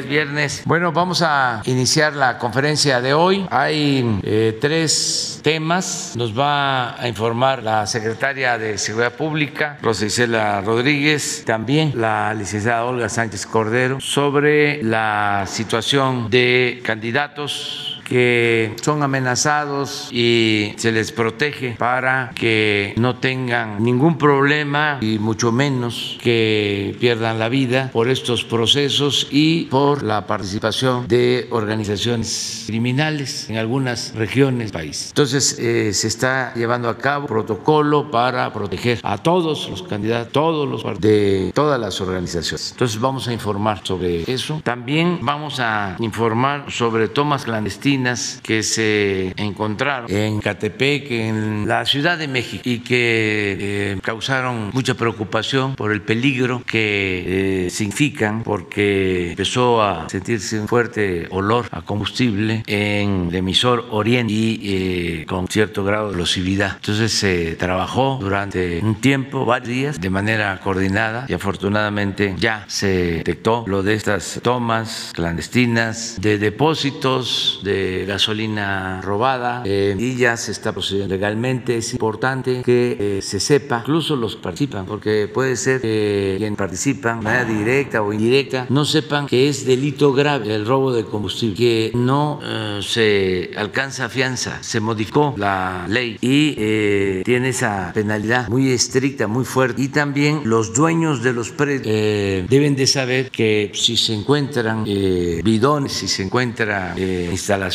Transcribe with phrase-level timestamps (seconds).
[0.00, 0.62] viernes.
[0.64, 3.46] Bueno, vamos a iniciar la conferencia de hoy.
[3.50, 6.14] Hay eh, tres temas.
[6.16, 12.84] Nos va a informar la secretaria de Seguridad Pública, Rosa Isela Rodríguez, también la licenciada
[12.84, 21.76] Olga Sánchez Cordero, sobre la situación de candidatos que son amenazados y se les protege
[21.78, 28.44] para que no tengan ningún problema y mucho menos que pierdan la vida por estos
[28.44, 35.06] procesos y por la participación de organizaciones criminales en algunas regiones del país.
[35.08, 40.68] Entonces eh, se está llevando a cabo protocolo para proteger a todos los candidatos, todos
[40.68, 42.72] los de todas las organizaciones.
[42.72, 44.60] Entonces vamos a informar sobre eso.
[44.62, 48.01] También vamos a informar sobre tomas clandestinas
[48.42, 54.94] que se encontraron en Catepec, en la Ciudad de México, y que eh, causaron mucha
[54.94, 61.82] preocupación por el peligro que eh, significan, porque empezó a sentirse un fuerte olor a
[61.82, 66.76] combustible en el emisor Oriente y eh, con cierto grado de losividad.
[66.76, 72.88] Entonces se trabajó durante un tiempo, varios días, de manera coordinada y afortunadamente ya se
[73.18, 80.52] detectó lo de estas tomas clandestinas de depósitos de gasolina robada eh, y ya se
[80.52, 81.76] está procediendo legalmente.
[81.76, 87.20] Es importante que eh, se sepa, incluso los participan, porque puede ser que quien participan
[87.20, 91.56] de manera directa o indirecta no sepan que es delito grave el robo de combustible,
[91.56, 98.70] que no eh, se alcanza fianza, se modificó la ley y tiene esa penalidad muy
[98.70, 99.82] estricta, muy fuerte.
[99.82, 105.92] Y también los dueños de los predios deben de saber que si se encuentran bidones,
[105.92, 107.71] si se encuentra instalaciones,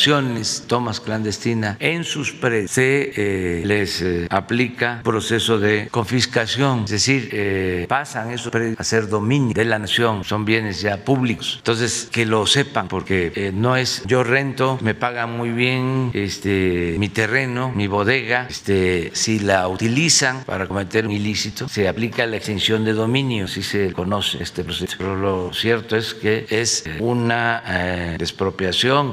[0.66, 7.30] tomas clandestinas en sus predios, se eh, les eh, aplica proceso de confiscación, es decir,
[7.32, 11.56] eh, pasan esos predios a ser dominio de la nación, son bienes ya públicos.
[11.58, 17.08] Entonces, que lo sepan, porque no es yo rento, me pagan muy bien este, mi
[17.08, 22.84] terreno, mi bodega, este, si la utilizan para cometer un ilícito, se aplica la extinción
[22.84, 24.94] de dominio, si se conoce este proceso.
[24.98, 29.12] Pero lo cierto es que es una expropiación,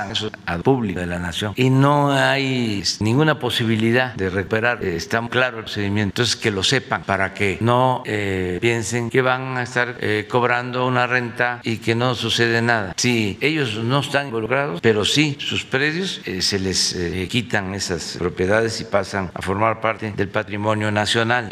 [0.00, 4.84] pasan eso al público de la nación y no hay ninguna posibilidad de recuperar.
[4.84, 6.10] Eh, está claro el procedimiento.
[6.10, 10.86] Entonces, que lo sepan para que no eh, piensen que van a estar eh, cobrando
[10.86, 12.94] una renta y que no sucede nada.
[12.96, 16.96] Si ellos no están involucrados, pero sí sus predios, se les
[17.28, 21.50] quitan esas propiedades y pasan a formar parte del patrimonio nacional.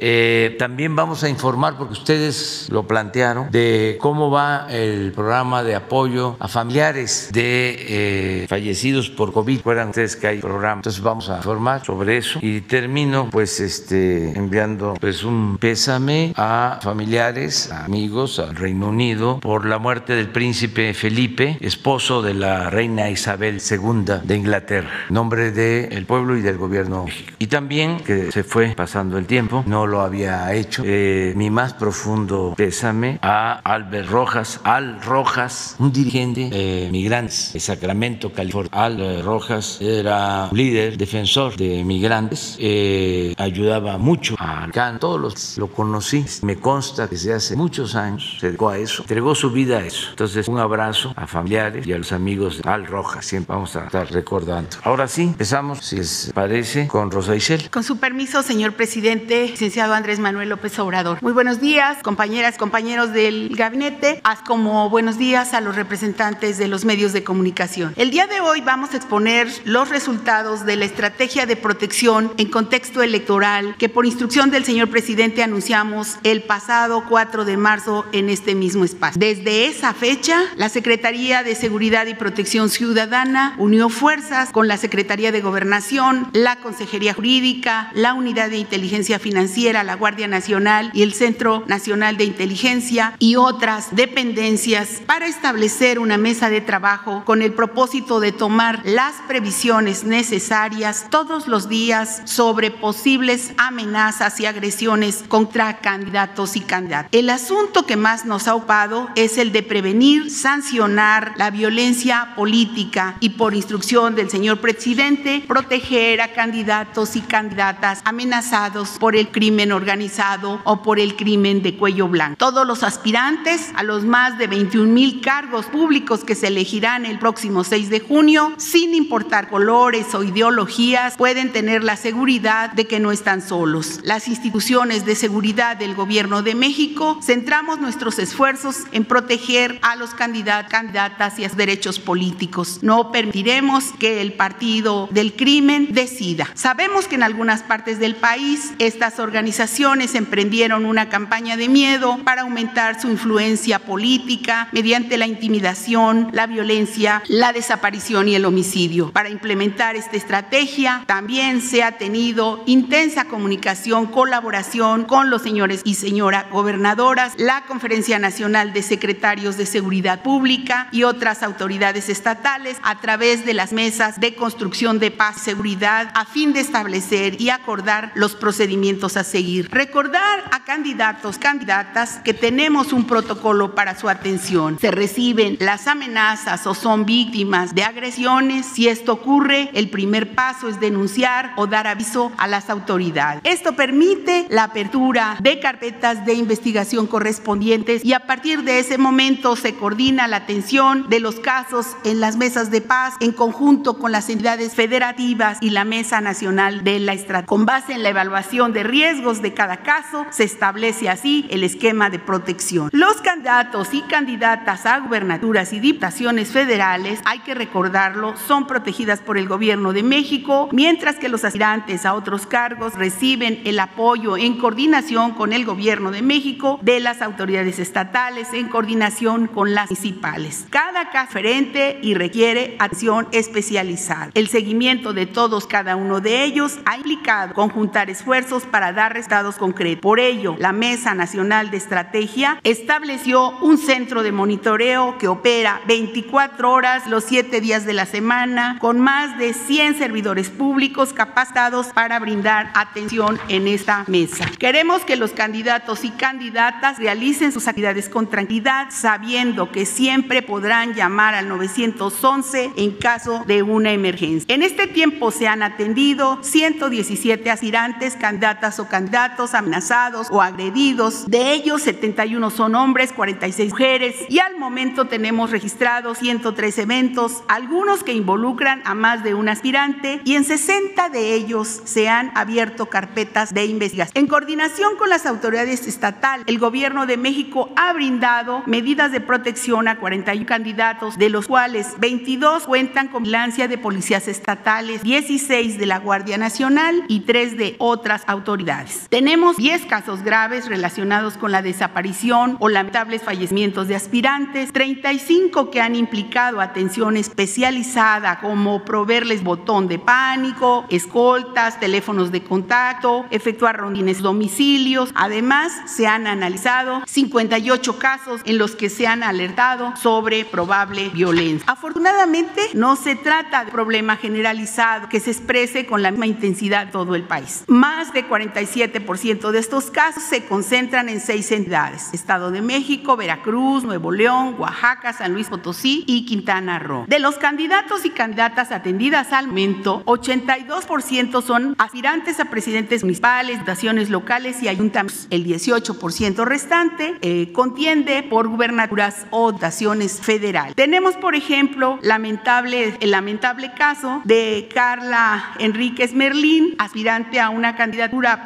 [0.58, 6.36] también vamos a informar, porque ustedes lo plantearon, de cómo va el programa de apoyo
[6.40, 9.58] a familiares de fallecidos por COVID.
[9.58, 10.76] Recuerdan ustedes que hay programa.
[10.76, 12.38] Entonces vamos a informar sobre eso.
[12.42, 19.64] Y termino pues este enviando pues un pésame a familiares, amigos, al Reino Unido por
[19.66, 26.06] la muerte del príncipe Felipe, esposo de la reina Isabel II de Inglaterra, nombre del
[26.06, 27.06] pueblo y del gobierno.
[27.38, 30.82] Y también que se fue pasando el tiempo, no lo había hecho.
[30.84, 37.60] Eh, mi más profundo pésame a Albert Rojas, Al Rojas, un dirigente eh, migrantes de
[37.60, 38.70] Sacramento, California.
[38.72, 45.68] Al Rojas era líder, defensor de migrantes, eh, ayudaba mucho a Can, todos los lo
[45.68, 49.78] conocí, me consta que desde hace muchos años se dedicó a eso, entregó su vida
[49.78, 50.08] a eso.
[50.10, 53.86] Entonces, un abrazo a familiares y a los amigos de Al Rojas, siempre vamos a
[53.86, 54.76] estar recordando.
[54.82, 57.70] Ahora sí, empezamos, si les parece, con Rosa Isel.
[57.70, 61.18] Con su permiso, señor presidente, licenciado Andrés Manuel López Obrador.
[61.22, 66.68] Muy buenos días, compañeras, compañeros del gabinete, haz como buenos días a los representantes de
[66.68, 67.92] los medios de comunicación.
[67.96, 72.50] El día de hoy vamos a exponer los resultados de la estrategia de protección en
[72.50, 78.28] contexto electoral que por instrucción del señor presidente anunciamos el pasado 4 de marzo en
[78.28, 79.20] este mismo espacio.
[79.20, 85.30] Desde esa fecha, la Secretaría de Seguridad y Protección Ciudadana unió fuerzas con la Secretaría
[85.30, 91.14] de Gobernación, la Consejería Jurídica, la Unidad de Inteligencia Financiera, la Guardia Nacional y el
[91.14, 97.52] Centro Nacional de Inteligencia y otras dependencias para establecer una mesa de trabajo con el
[97.52, 105.80] propósito de tomar las previsiones necesarias todos los días sobre posibles amenazas y agresiones contra
[105.80, 107.10] candidatos y candidatas.
[107.12, 113.16] El asunto que más nos ha ocupado es el de prevenir, sancionar la violencia política
[113.20, 119.70] y por instrucción del señor presidente, proteger a candidatos y candidatas amenazados por el crimen
[119.70, 122.36] organizado o por el crimen de cuello blanco.
[122.38, 127.18] Todos los aspirantes a los más de 21 mil cargos públicos que se elegirán el
[127.18, 132.86] próximo 6 de de junio, sin importar colores o ideologías, pueden tener la seguridad de
[132.86, 133.98] que no están solos.
[134.04, 140.10] Las instituciones de seguridad del Gobierno de México centramos nuestros esfuerzos en proteger a los
[140.10, 142.78] candidatos, candidatas y a sus derechos políticos.
[142.82, 146.46] No permitiremos que el partido del crimen decida.
[146.54, 152.42] Sabemos que en algunas partes del país estas organizaciones emprendieron una campaña de miedo para
[152.42, 159.10] aumentar su influencia política mediante la intimidación, la violencia, la desaparición y el homicidio.
[159.12, 165.94] Para implementar esta estrategia también se ha tenido intensa comunicación, colaboración con los señores y
[165.94, 173.00] señoras gobernadoras, la Conferencia Nacional de Secretarios de Seguridad Pública y otras autoridades estatales a
[173.00, 178.12] través de las mesas de construcción de paz seguridad a fin de establecer y acordar
[178.14, 179.68] los procedimientos a seguir.
[179.70, 184.78] Recordar a candidatos, candidatas que tenemos un protocolo para su atención.
[184.78, 188.66] Se reciben las amenazas o son víctimas de agresiones.
[188.66, 193.40] Si esto ocurre, el primer paso es denunciar o dar aviso a las autoridades.
[193.44, 199.54] Esto permite la apertura de carpetas de investigación correspondientes y a partir de ese momento
[199.54, 204.10] se coordina la atención de los casos en las mesas de paz en conjunto con
[204.10, 207.46] las entidades federativas y la Mesa Nacional de la Estrategia.
[207.46, 212.10] Con base en la evaluación de riesgos de cada caso, se establece así el esquema
[212.10, 212.90] de protección.
[212.92, 219.38] Los candidatos y candidatas a gubernaturas y diputaciones federales, hay que recordarlo, son protegidas por
[219.38, 224.58] el gobierno de México, mientras que los aspirantes a otros cargos reciben el apoyo en
[224.58, 230.66] coordinación con el gobierno de México de las autoridades estatales en coordinación con las municipales.
[230.70, 234.30] Cada caso diferente y requiere acción especializada.
[234.34, 239.56] El seguimiento de todos cada uno de ellos ha implicado conjuntar esfuerzos para dar resultados
[239.56, 240.00] concretos.
[240.00, 246.72] Por ello, la Mesa Nacional de Estrategia estableció un centro de monitoreo que opera 24
[246.72, 252.18] horas los 7 días de la semana con más de 100 servidores públicos capacitados para
[252.18, 254.44] brindar atención en esta mesa.
[254.58, 260.94] Queremos que los candidatos y candidatas realicen sus actividades con tranquilidad, sabiendo que siempre podrán
[260.94, 264.54] llamar al 911 en caso de una emergencia.
[264.54, 271.26] En este tiempo se han atendido 117 aspirantes, candidatas o candidatos amenazados o agredidos.
[271.26, 278.02] De ellos, 71 son hombres, 46 mujeres y al momento tenemos registrados 103 eventos, algunos
[278.02, 282.86] que involucran a más de un aspirante y en 60 de ellos se han abierto
[282.86, 284.12] carpetas de investigación.
[284.14, 289.88] En coordinación con las autoridades estatales, el gobierno de México ha brindado medidas de protección
[289.88, 295.86] a 41 candidatos, de los cuales 22 cuentan con vigilancia de policías estatales, 16 de
[295.86, 299.06] la Guardia Nacional y 3 de otras autoridades.
[299.10, 305.82] Tenemos 10 casos graves relacionados con la desaparición o lamentables fallecimientos de aspirantes, 35 que
[305.82, 314.22] han implicado atención especializada como proveerles botón de pánico, escoltas, teléfonos de contacto, efectuar rondines
[314.22, 315.10] domicilios.
[315.14, 321.70] Además, se han analizado 58 casos en los que se han alertado sobre probable violencia.
[321.70, 326.90] Afortunadamente, no se trata de problema generalizado que se exprese con la misma intensidad en
[326.90, 327.64] todo el país.
[327.68, 333.84] Más de 47% de estos casos se concentran en seis entidades: Estado de México, Veracruz,
[333.84, 337.04] Nuevo León, Oaxaca, San Luis Potosí y Quintana Roo.
[337.18, 344.62] Los candidatos y candidatas atendidas al momento, 82% son aspirantes a presidentes municipales, diputaciones locales
[344.62, 345.26] y ayuntamientos.
[345.30, 350.74] El 18% restante eh, contiende por gubernaturas o diputaciones federales.
[350.74, 358.42] Tenemos, por ejemplo, lamentable, el lamentable caso de Carla Enríquez Merlín, aspirante a una candidatura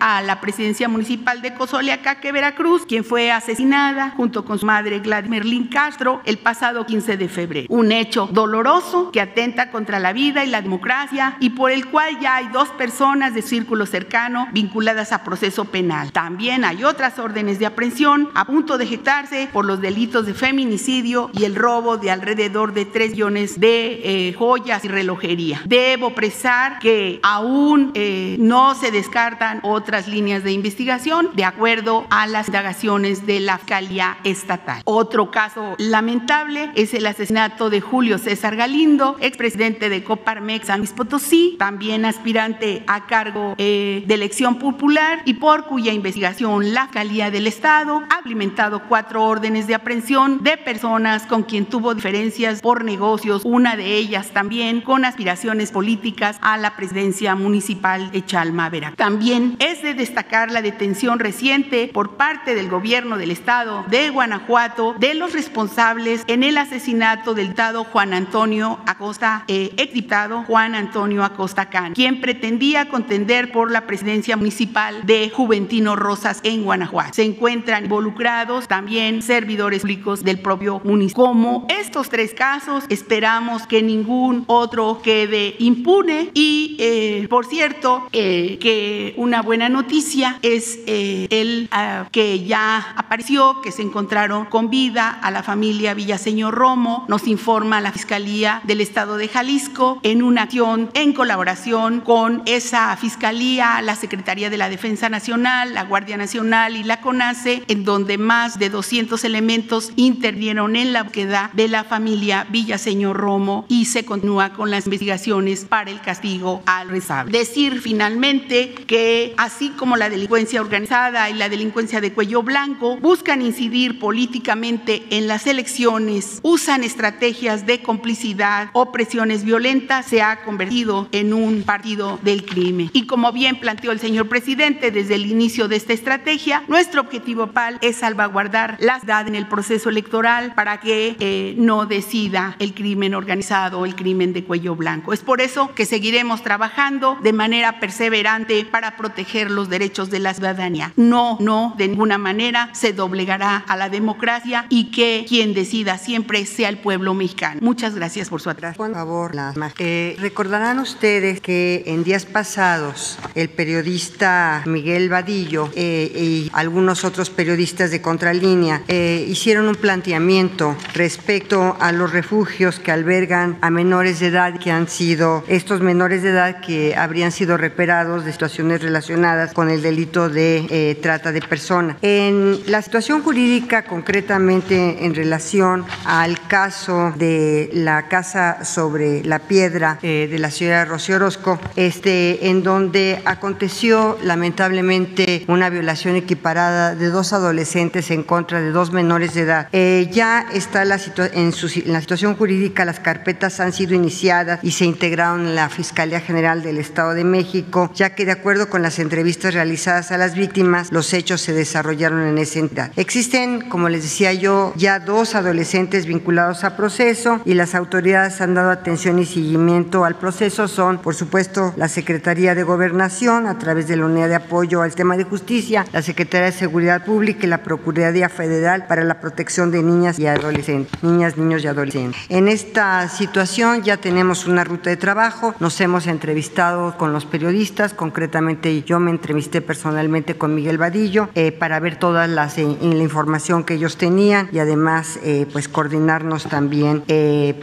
[0.00, 5.00] a, a la presidencia municipal de Cozoleacaque, Veracruz, quien fue asesinada junto con su madre
[5.00, 7.66] Gladys Merlín Castro el pasado 15 de febrero.
[7.70, 12.18] Un hecho doloroso que atenta contra la vida y la democracia y por el cual
[12.20, 16.12] ya hay dos personas de círculo cercano vinculadas a proceso penal.
[16.12, 21.30] También hay otras órdenes de aprehensión a punto de ejecutarse por los delitos de feminicidio
[21.32, 25.62] y el robo de alrededor de 3 millones de eh, joyas y relojería.
[25.64, 32.26] Debo presar que aún eh, no se descartan otras líneas de investigación de acuerdo a
[32.26, 34.82] las indagaciones de la Fiscalía Estatal.
[34.84, 40.92] Otro caso lamentable es el asesinato de Julio César Galindo, expresidente de Coparmex San Luis
[40.92, 47.30] Potosí, también aspirante a cargo eh, de elección popular y por cuya investigación la Fiscalía
[47.30, 52.84] del Estado ha implementado cuatro órdenes de aprehensión de personas con quien tuvo diferencias por
[52.84, 58.98] negocios, una de ellas también con aspiraciones políticas a la presidencia municipal de Chalma, Veracruz.
[58.98, 64.94] También es de destacar la detención reciente por parte del gobierno del Estado de Guanajuato
[64.98, 71.22] de los responsables en el asesinato del diputado Juan Antonio Acosta, eh, exdiputado Juan Antonio
[71.22, 77.14] Acosta Can, quien pretendía contender por la presidencia municipal de Juventino Rosas en Guanajuato.
[77.14, 81.24] Se encuentran involucrados también servidores públicos del propio municipio.
[81.24, 88.58] Como estos tres casos, esperamos que ningún otro quede impune y, eh, por cierto, eh,
[88.60, 94.68] que una buena noticia es eh, el ah, que ya apareció, que se encontraron con
[94.68, 100.22] vida a la familia Villaseñor Romo, nos informa la Fiscalía del Estado de Jalisco en
[100.22, 106.16] una acción en colaboración con esa Fiscalía, la Secretaría de la Defensa Nacional, la Guardia
[106.16, 111.68] Nacional y la CONACE, en donde más de 200 elementos intervinieron en la búsqueda de
[111.68, 117.38] la familia Villaseñor Romo y se continúa con las investigaciones para el castigo al responsable.
[117.38, 123.42] Decir finalmente que así como la delincuencia organizada y la delincuencia de cuello blanco buscan
[123.42, 131.08] incidir políticamente en las elecciones, usan estrategias de complicidad o presiones violentas, se ha convertido
[131.12, 132.90] en un partido del crimen.
[132.92, 137.48] Y como bien planteó el señor presidente desde el inicio de esta estrategia, nuestro objetivo
[137.48, 142.74] PAL es salvaguardar la edad en el proceso electoral para que eh, no decida el
[142.74, 145.12] crimen organizado o el crimen de cuello blanco.
[145.12, 150.34] Es por eso que seguiremos trabajando de manera perseverante para proteger los derechos de la
[150.34, 150.92] ciudadanía.
[150.96, 156.44] No, no, de ninguna manera se doblegará a la democracia y que quien decida siempre
[156.46, 157.53] sea el pueblo mexicano.
[157.60, 158.74] Muchas gracias por su atención.
[158.76, 166.10] Por favor, la, eh, recordarán ustedes que en días pasados el periodista Miguel Vadillo eh,
[166.14, 172.92] y algunos otros periodistas de Contralínea eh, hicieron un planteamiento respecto a los refugios que
[172.92, 177.56] albergan a menores de edad que han sido, estos menores de edad que habrían sido
[177.56, 181.96] reperados de situaciones relacionadas con el delito de eh, trata de personas.
[182.02, 189.98] En la situación jurídica, concretamente en relación al caso de la casa sobre la piedra
[190.02, 196.94] eh, de la ciudad de Rocío Orozco, este, en donde aconteció lamentablemente una violación equiparada
[196.94, 199.68] de dos adolescentes en contra de dos menores de edad.
[199.72, 200.98] Eh, ya está la
[201.34, 205.54] en, su, en la situación jurídica, las carpetas han sido iniciadas y se integraron en
[205.54, 210.12] la Fiscalía General del Estado de México, ya que de acuerdo con las entrevistas realizadas
[210.12, 212.92] a las víctimas, los hechos se desarrollaron en esa entidad.
[212.96, 218.54] Existen, como les decía yo, ya dos adolescentes vinculados a proceso y las autoridades han
[218.54, 220.68] dado atención y seguimiento al proceso.
[220.68, 224.94] Son, por supuesto, la Secretaría de Gobernación a través de la Unidad de Apoyo al
[224.94, 229.70] Tema de Justicia, la Secretaría de Seguridad Pública y la Procuraduría Federal para la Protección
[229.70, 232.20] de Niñas y Adolescentes, niñas, niños y adolescentes.
[232.28, 237.94] En esta situación ya tenemos una ruta de trabajo, nos hemos entrevistado con los periodistas,
[237.94, 243.02] concretamente yo me entrevisté personalmente con Miguel Vadillo eh, para ver toda las, eh, la
[243.02, 247.02] información que ellos tenían y además eh, pues coordinarnos también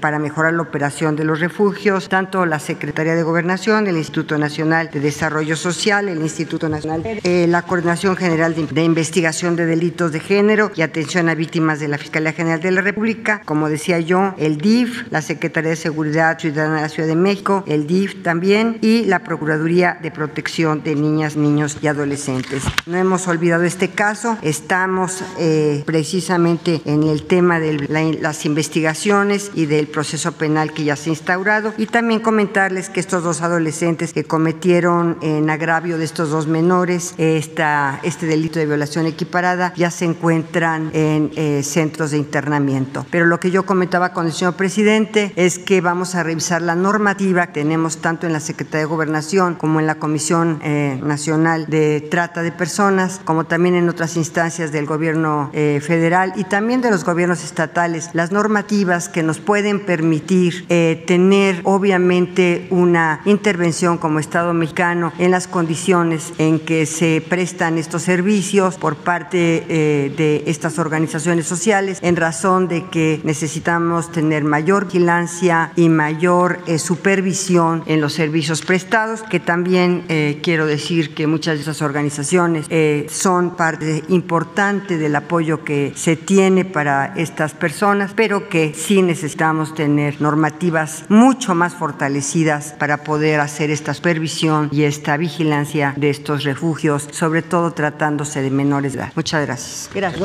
[0.01, 4.89] para mejorar la operación de los refugios, tanto la Secretaría de Gobernación, el Instituto Nacional
[4.91, 10.20] de Desarrollo Social, el Instituto Nacional, la Coordinación General de, de Investigación de Delitos de
[10.20, 14.34] Género y Atención a Víctimas de la Fiscalía General de la República, como decía yo,
[14.38, 18.77] el DIF, la Secretaría de Seguridad Ciudadana de la Ciudad de México, el DIF también
[18.82, 22.63] y la Procuraduría de Protección de Niñas, Niños y Adolescentes.
[22.86, 29.65] No hemos olvidado este caso, estamos eh, precisamente en el tema de las investigaciones y
[29.65, 34.13] del proceso penal que ya se ha instaurado y también comentarles que estos dos adolescentes
[34.13, 39.91] que cometieron en agravio de estos dos menores esta, este delito de violación equiparada ya
[39.91, 43.05] se encuentran en eh, centros de internamiento.
[43.10, 46.75] Pero lo que yo comentaba con el señor presidente es que vamos a revisar la
[46.75, 51.67] normativa que tenemos tanto en la Secretaría de Gobernación como en la Comisión eh, Nacional
[51.67, 56.81] de Trata de Personas, como también en otras instancias del gobierno eh, federal y también
[56.81, 63.98] de los gobiernos estatales, las normativas que nos pueden permitir eh, tener obviamente una intervención
[63.98, 70.43] como Estado mexicano en las condiciones en que se prestan estos servicios por parte de
[70.45, 78.01] estas organizaciones sociales en razón de que necesitamos tener mayor vigilancia y mayor supervisión en
[78.01, 80.03] los servicios prestados, que también
[80.41, 82.67] quiero decir que muchas de esas organizaciones
[83.10, 89.21] son parte importante del apoyo que se tiene para estas personas, pero que sí necesitamos
[89.75, 96.44] tener normativas mucho más fortalecidas para poder hacer esta supervisión y esta vigilancia de estos
[96.44, 99.12] refugios, sobre todo tratándose de menores de edad.
[99.16, 99.90] Muchas gracias.
[99.94, 100.22] Gracias.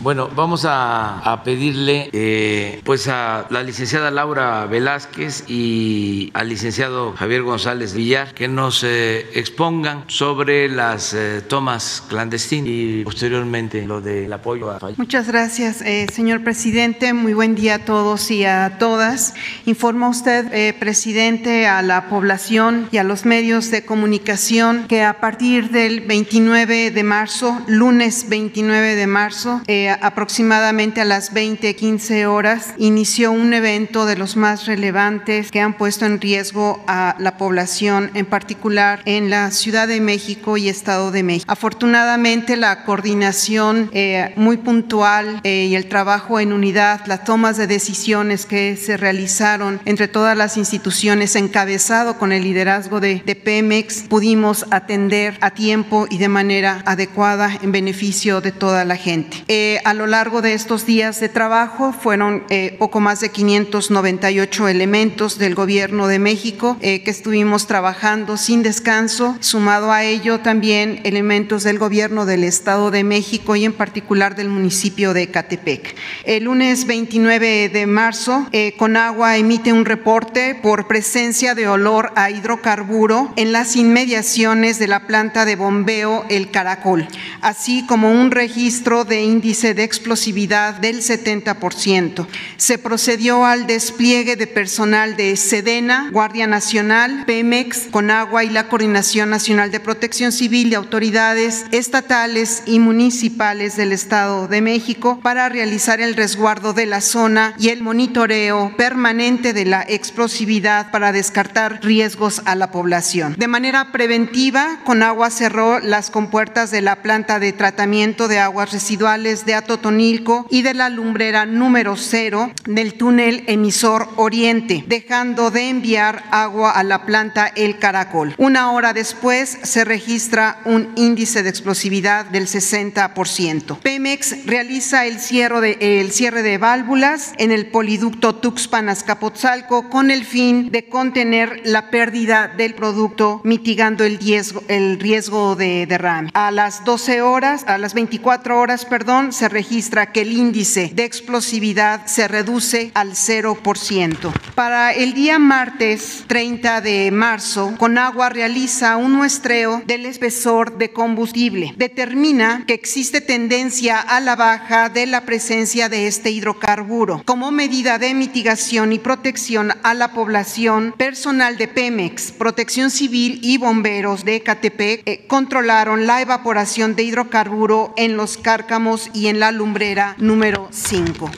[0.00, 7.42] Bueno, vamos a, pedirle eh, pues a la licenciada Laura Velázquez y al licenciado Javier
[7.42, 14.32] González Villar que nos eh, expongan sobre las eh, tomas clandestinas y posteriormente lo del
[14.32, 17.12] apoyo a Muchas gracias, señor presidente.
[17.12, 19.34] Muy buen día a todos y a todas.
[19.66, 25.20] Informa usted, eh, presidente, a la población y a los medios de comunicación que a
[25.20, 32.72] partir del 29 de marzo, lunes 29 de marzo, eh, aproximadamente a las 20:15 horas,
[32.78, 38.10] inició un evento de los más relevantes que han puesto en riesgo a la población,
[38.14, 41.52] en particular en la Ciudad de México y Estado de México.
[41.52, 48.46] Afortunadamente, la coordinación eh, muy puntual y el trabajo en unidad, las tomas de decisiones
[48.46, 55.38] que se realizaron entre todas las instituciones encabezado con el liderazgo de, Pemex, pudimos atender
[55.40, 59.44] a tiempo y de manera adecuada en beneficio de toda la gente.
[59.48, 64.68] Eh, a lo largo de estos días de trabajo fueron eh, poco más de 598
[64.68, 71.00] elementos del gobierno de México eh, que estuvimos trabajando sin descanso, sumado a ello también
[71.04, 75.94] elementos del gobierno del Estado de México y en particular del municipio de Catepec.
[76.24, 82.30] El lunes 29 de marzo, eh, Conagua emite un reporte por presencia de olor a
[82.30, 87.08] hidrocarburo en las inmediaciones de la planta de bombeo El Caracol,
[87.40, 92.26] así como un registro de índice de explosividad del 70%.
[92.58, 99.30] Se procedió al despliegue de personal de Sedena, Guardia Nacional, Pemex, Conagua y la Coordinación
[99.30, 106.02] Nacional de Protección Civil y autoridades estatales y municipales del Estado de México para realizar
[106.02, 112.42] el resguardo de la zona y el monitoreo permanente de la explosividad para descartar riesgos
[112.44, 113.34] a la población.
[113.38, 119.44] De manera preventiva, Conagua cerró las compuertas de la planta de tratamiento de aguas residuales
[119.46, 126.24] de Atotonilco y de la lumbrera número cero del túnel emisor Oriente, dejando de enviar
[126.30, 128.34] agua a la planta El Caracol.
[128.38, 133.78] Una hora después se registra un índice de explosividad del 60%.
[133.80, 140.24] Pemex realiza el cierre de, el cierre de válvulas en el poliducto Tuxpan-Azcapotzalco con el
[140.24, 146.30] fin de contener la pérdida del producto, mitigando el riesgo, de derrame.
[146.34, 151.04] A las 12 horas, a las 24 horas, perdón, se registra que el índice de
[151.04, 154.32] explosividad se reduce al 0%.
[154.54, 161.74] Para el día martes 30 de marzo, Conagua realiza un muestreo del espesor de combustible.
[161.76, 167.22] Determina que existe tendencia a la baja de la presencia de este hidrocarburo.
[167.26, 173.58] Como medida de mitigación y protección a la población, personal de Pemex, Protección Civil y
[173.58, 179.50] bomberos de Ecatepec eh, controlaron la evaporación de hidrocarburo en los cárcamos y en la
[179.50, 181.28] lumbrera número 5.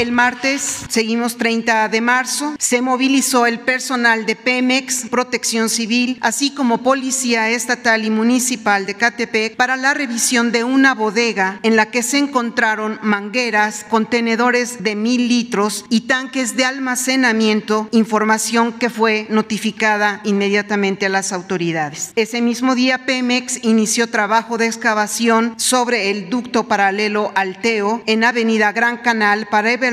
[0.00, 6.54] El martes, seguimos 30 de marzo, se movilizó el personal de Pemex, Protección Civil, así
[6.54, 11.90] como Policía Estatal y Municipal de Catepec para la revisión de una bodega en la
[11.90, 19.26] que se encontraron mangueras, contenedores de mil litros y tanques de almacenamiento, información que fue
[19.28, 22.12] notificada inmediatamente a las autoridades.
[22.16, 28.24] Ese mismo día, Pemex inició trabajo de excavación sobre el ducto paralelo al Teo en
[28.24, 29.89] Avenida Gran Canal para evaluar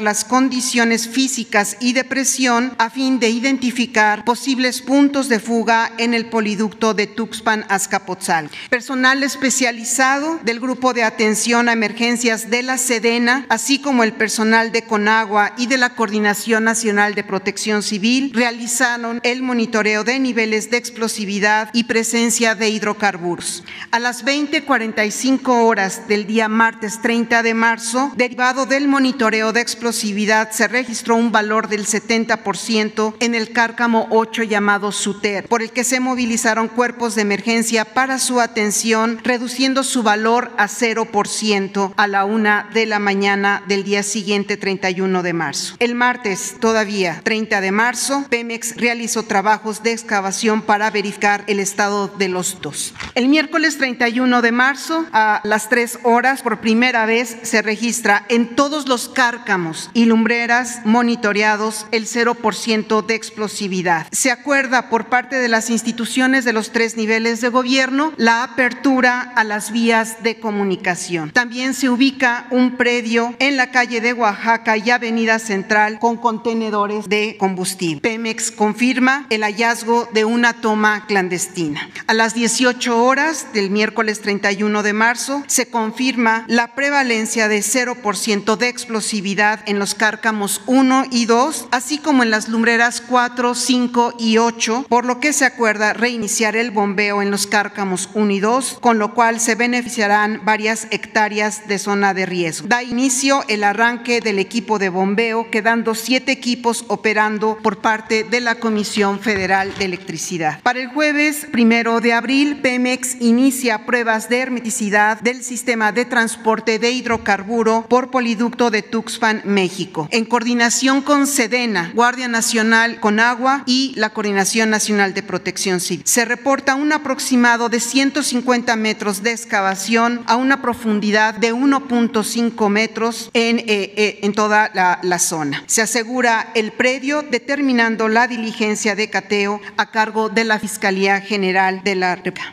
[0.00, 6.14] las condiciones físicas y de presión a fin de identificar posibles puntos de fuga en
[6.14, 8.50] el poliducto de Tuxpan Azcapotzal.
[8.70, 14.72] Personal especializado del Grupo de Atención a Emergencias de la Sedena, así como el personal
[14.72, 20.70] de Conagua y de la Coordinación Nacional de Protección Civil, realizaron el monitoreo de niveles
[20.70, 23.64] de explosividad y presencia de hidrocarburos.
[23.90, 29.60] A las 20:45 horas del día martes 30 de marzo, derivado del monitoreo monitoreo de
[29.60, 35.72] explosividad se registró un valor del 70% en el cárcamo 8 llamado SUTER, por el
[35.72, 42.06] que se movilizaron cuerpos de emergencia para su atención, reduciendo su valor a 0% a
[42.06, 45.74] la una de la mañana del día siguiente, 31 de marzo.
[45.80, 52.06] El martes, todavía 30 de marzo, Pemex realizó trabajos de excavación para verificar el estado
[52.06, 52.94] de los dos.
[53.16, 58.54] El miércoles 31 de marzo, a las 3 horas, por primera vez se registra en
[58.54, 64.06] todos los cárcamos y lumbreras monitoreados el 0% de explosividad.
[64.12, 69.20] Se acuerda por parte de las instituciones de los tres niveles de gobierno la apertura
[69.20, 71.30] a las vías de comunicación.
[71.30, 77.08] También se ubica un predio en la calle de Oaxaca y Avenida Central con contenedores
[77.08, 78.00] de combustible.
[78.00, 81.88] Pemex confirma el hallazgo de una toma clandestina.
[82.06, 88.56] A las 18 horas del miércoles 31 de marzo se confirma la prevalencia de 0%
[88.56, 93.54] de explosividad explosividad en los cárcamos 1 y 2, así como en las lumbreras 4,
[93.54, 98.32] 5 y 8, por lo que se acuerda reiniciar el bombeo en los cárcamos 1
[98.32, 102.66] y 2, con lo cual se beneficiarán varias hectáreas de zona de riesgo.
[102.66, 108.40] Da inicio el arranque del equipo de bombeo, quedando siete equipos operando por parte de
[108.40, 110.60] la Comisión Federal de Electricidad.
[110.64, 116.80] Para el jueves primero de abril, Pemex inicia pruebas de hermeticidad del sistema de transporte
[116.80, 123.62] de hidrocarburo por poliducto de Tuxpan, México, en coordinación con Sedena, Guardia Nacional con Agua
[123.66, 126.02] y la Coordinación Nacional de Protección Civil.
[126.06, 133.30] Se reporta un aproximado de 150 metros de excavación a una profundidad de 1.5 metros
[133.34, 135.62] en, eh, eh, en toda la, la zona.
[135.66, 141.82] Se asegura el predio determinando la diligencia de cateo a cargo de la Fiscalía General
[141.84, 142.52] de la República.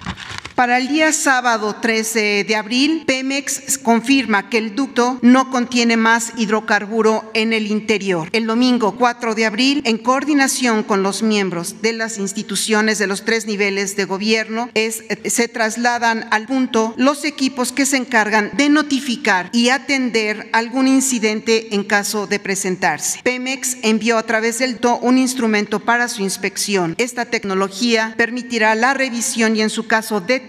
[0.58, 6.34] Para el día sábado 13 de abril, Pemex confirma que el ducto no contiene más
[6.36, 8.28] hidrocarburo en el interior.
[8.32, 13.24] El domingo 4 de abril, en coordinación con los miembros de las instituciones de los
[13.24, 19.52] tres niveles de gobierno, se trasladan al punto los equipos que se encargan de notificar
[19.54, 23.20] y atender algún incidente en caso de presentarse.
[23.22, 26.96] Pemex envió a través del DO un instrumento para su inspección.
[26.98, 30.47] Esta tecnología permitirá la revisión y en su caso de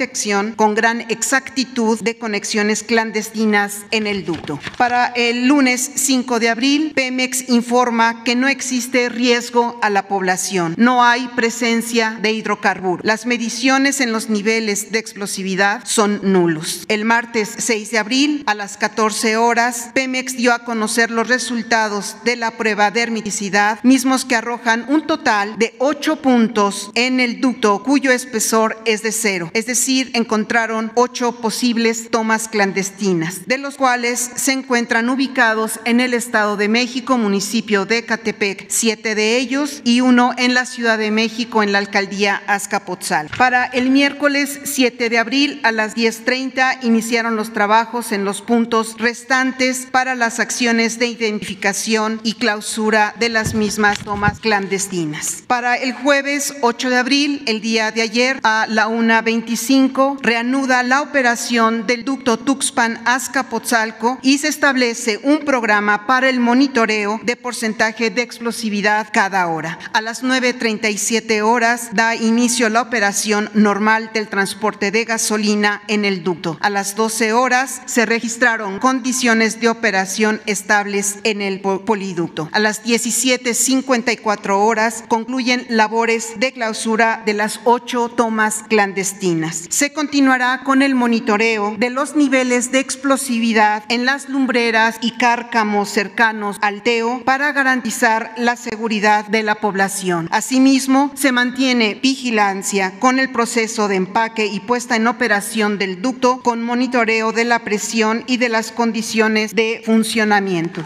[0.56, 4.60] con gran exactitud de conexiones clandestinas en el ducto.
[4.76, 10.74] Para el lunes 5 de abril, Pemex informa que no existe riesgo a la población.
[10.78, 13.04] No hay presencia de hidrocarburos.
[13.04, 16.84] Las mediciones en los niveles de explosividad son nulos.
[16.88, 22.16] El martes 6 de abril, a las 14 horas, Pemex dio a conocer los resultados
[22.24, 27.40] de la prueba de hermeticidad, mismos que arrojan un total de 8 puntos en el
[27.40, 33.76] ducto cuyo espesor es de cero, es decir, encontraron ocho posibles tomas clandestinas, de los
[33.76, 39.80] cuales se encuentran ubicados en el Estado de México, municipio de Catepec, siete de ellos,
[39.84, 43.30] y uno en la Ciudad de México, en la alcaldía Azcapotzal.
[43.38, 48.96] Para el miércoles 7 de abril a las 10.30 iniciaron los trabajos en los puntos
[48.98, 55.42] restantes para las acciones de identificación y clausura de las mismas tomas clandestinas.
[55.46, 59.77] Para el jueves 8 de abril, el día de ayer, a la 1.25,
[60.20, 67.36] reanuda la operación del ducto Tuxpan-Azcapotzalco y se establece un programa para el monitoreo de
[67.36, 69.78] porcentaje de explosividad cada hora.
[69.92, 76.24] A las 9.37 horas da inicio la operación normal del transporte de gasolina en el
[76.24, 76.58] ducto.
[76.60, 82.48] A las 12 horas se registraron condiciones de operación estables en el poliducto.
[82.52, 90.62] A las 17.54 horas concluyen labores de clausura de las ocho tomas clandestinas se continuará
[90.64, 96.82] con el monitoreo de los niveles de explosividad en las lumbreras y cárcamos cercanos al
[96.82, 100.28] TEO para garantizar la seguridad de la población.
[100.30, 106.40] Asimismo, se mantiene vigilancia con el proceso de empaque y puesta en operación del ducto
[106.42, 110.82] con monitoreo de la presión y de las condiciones de funcionamiento.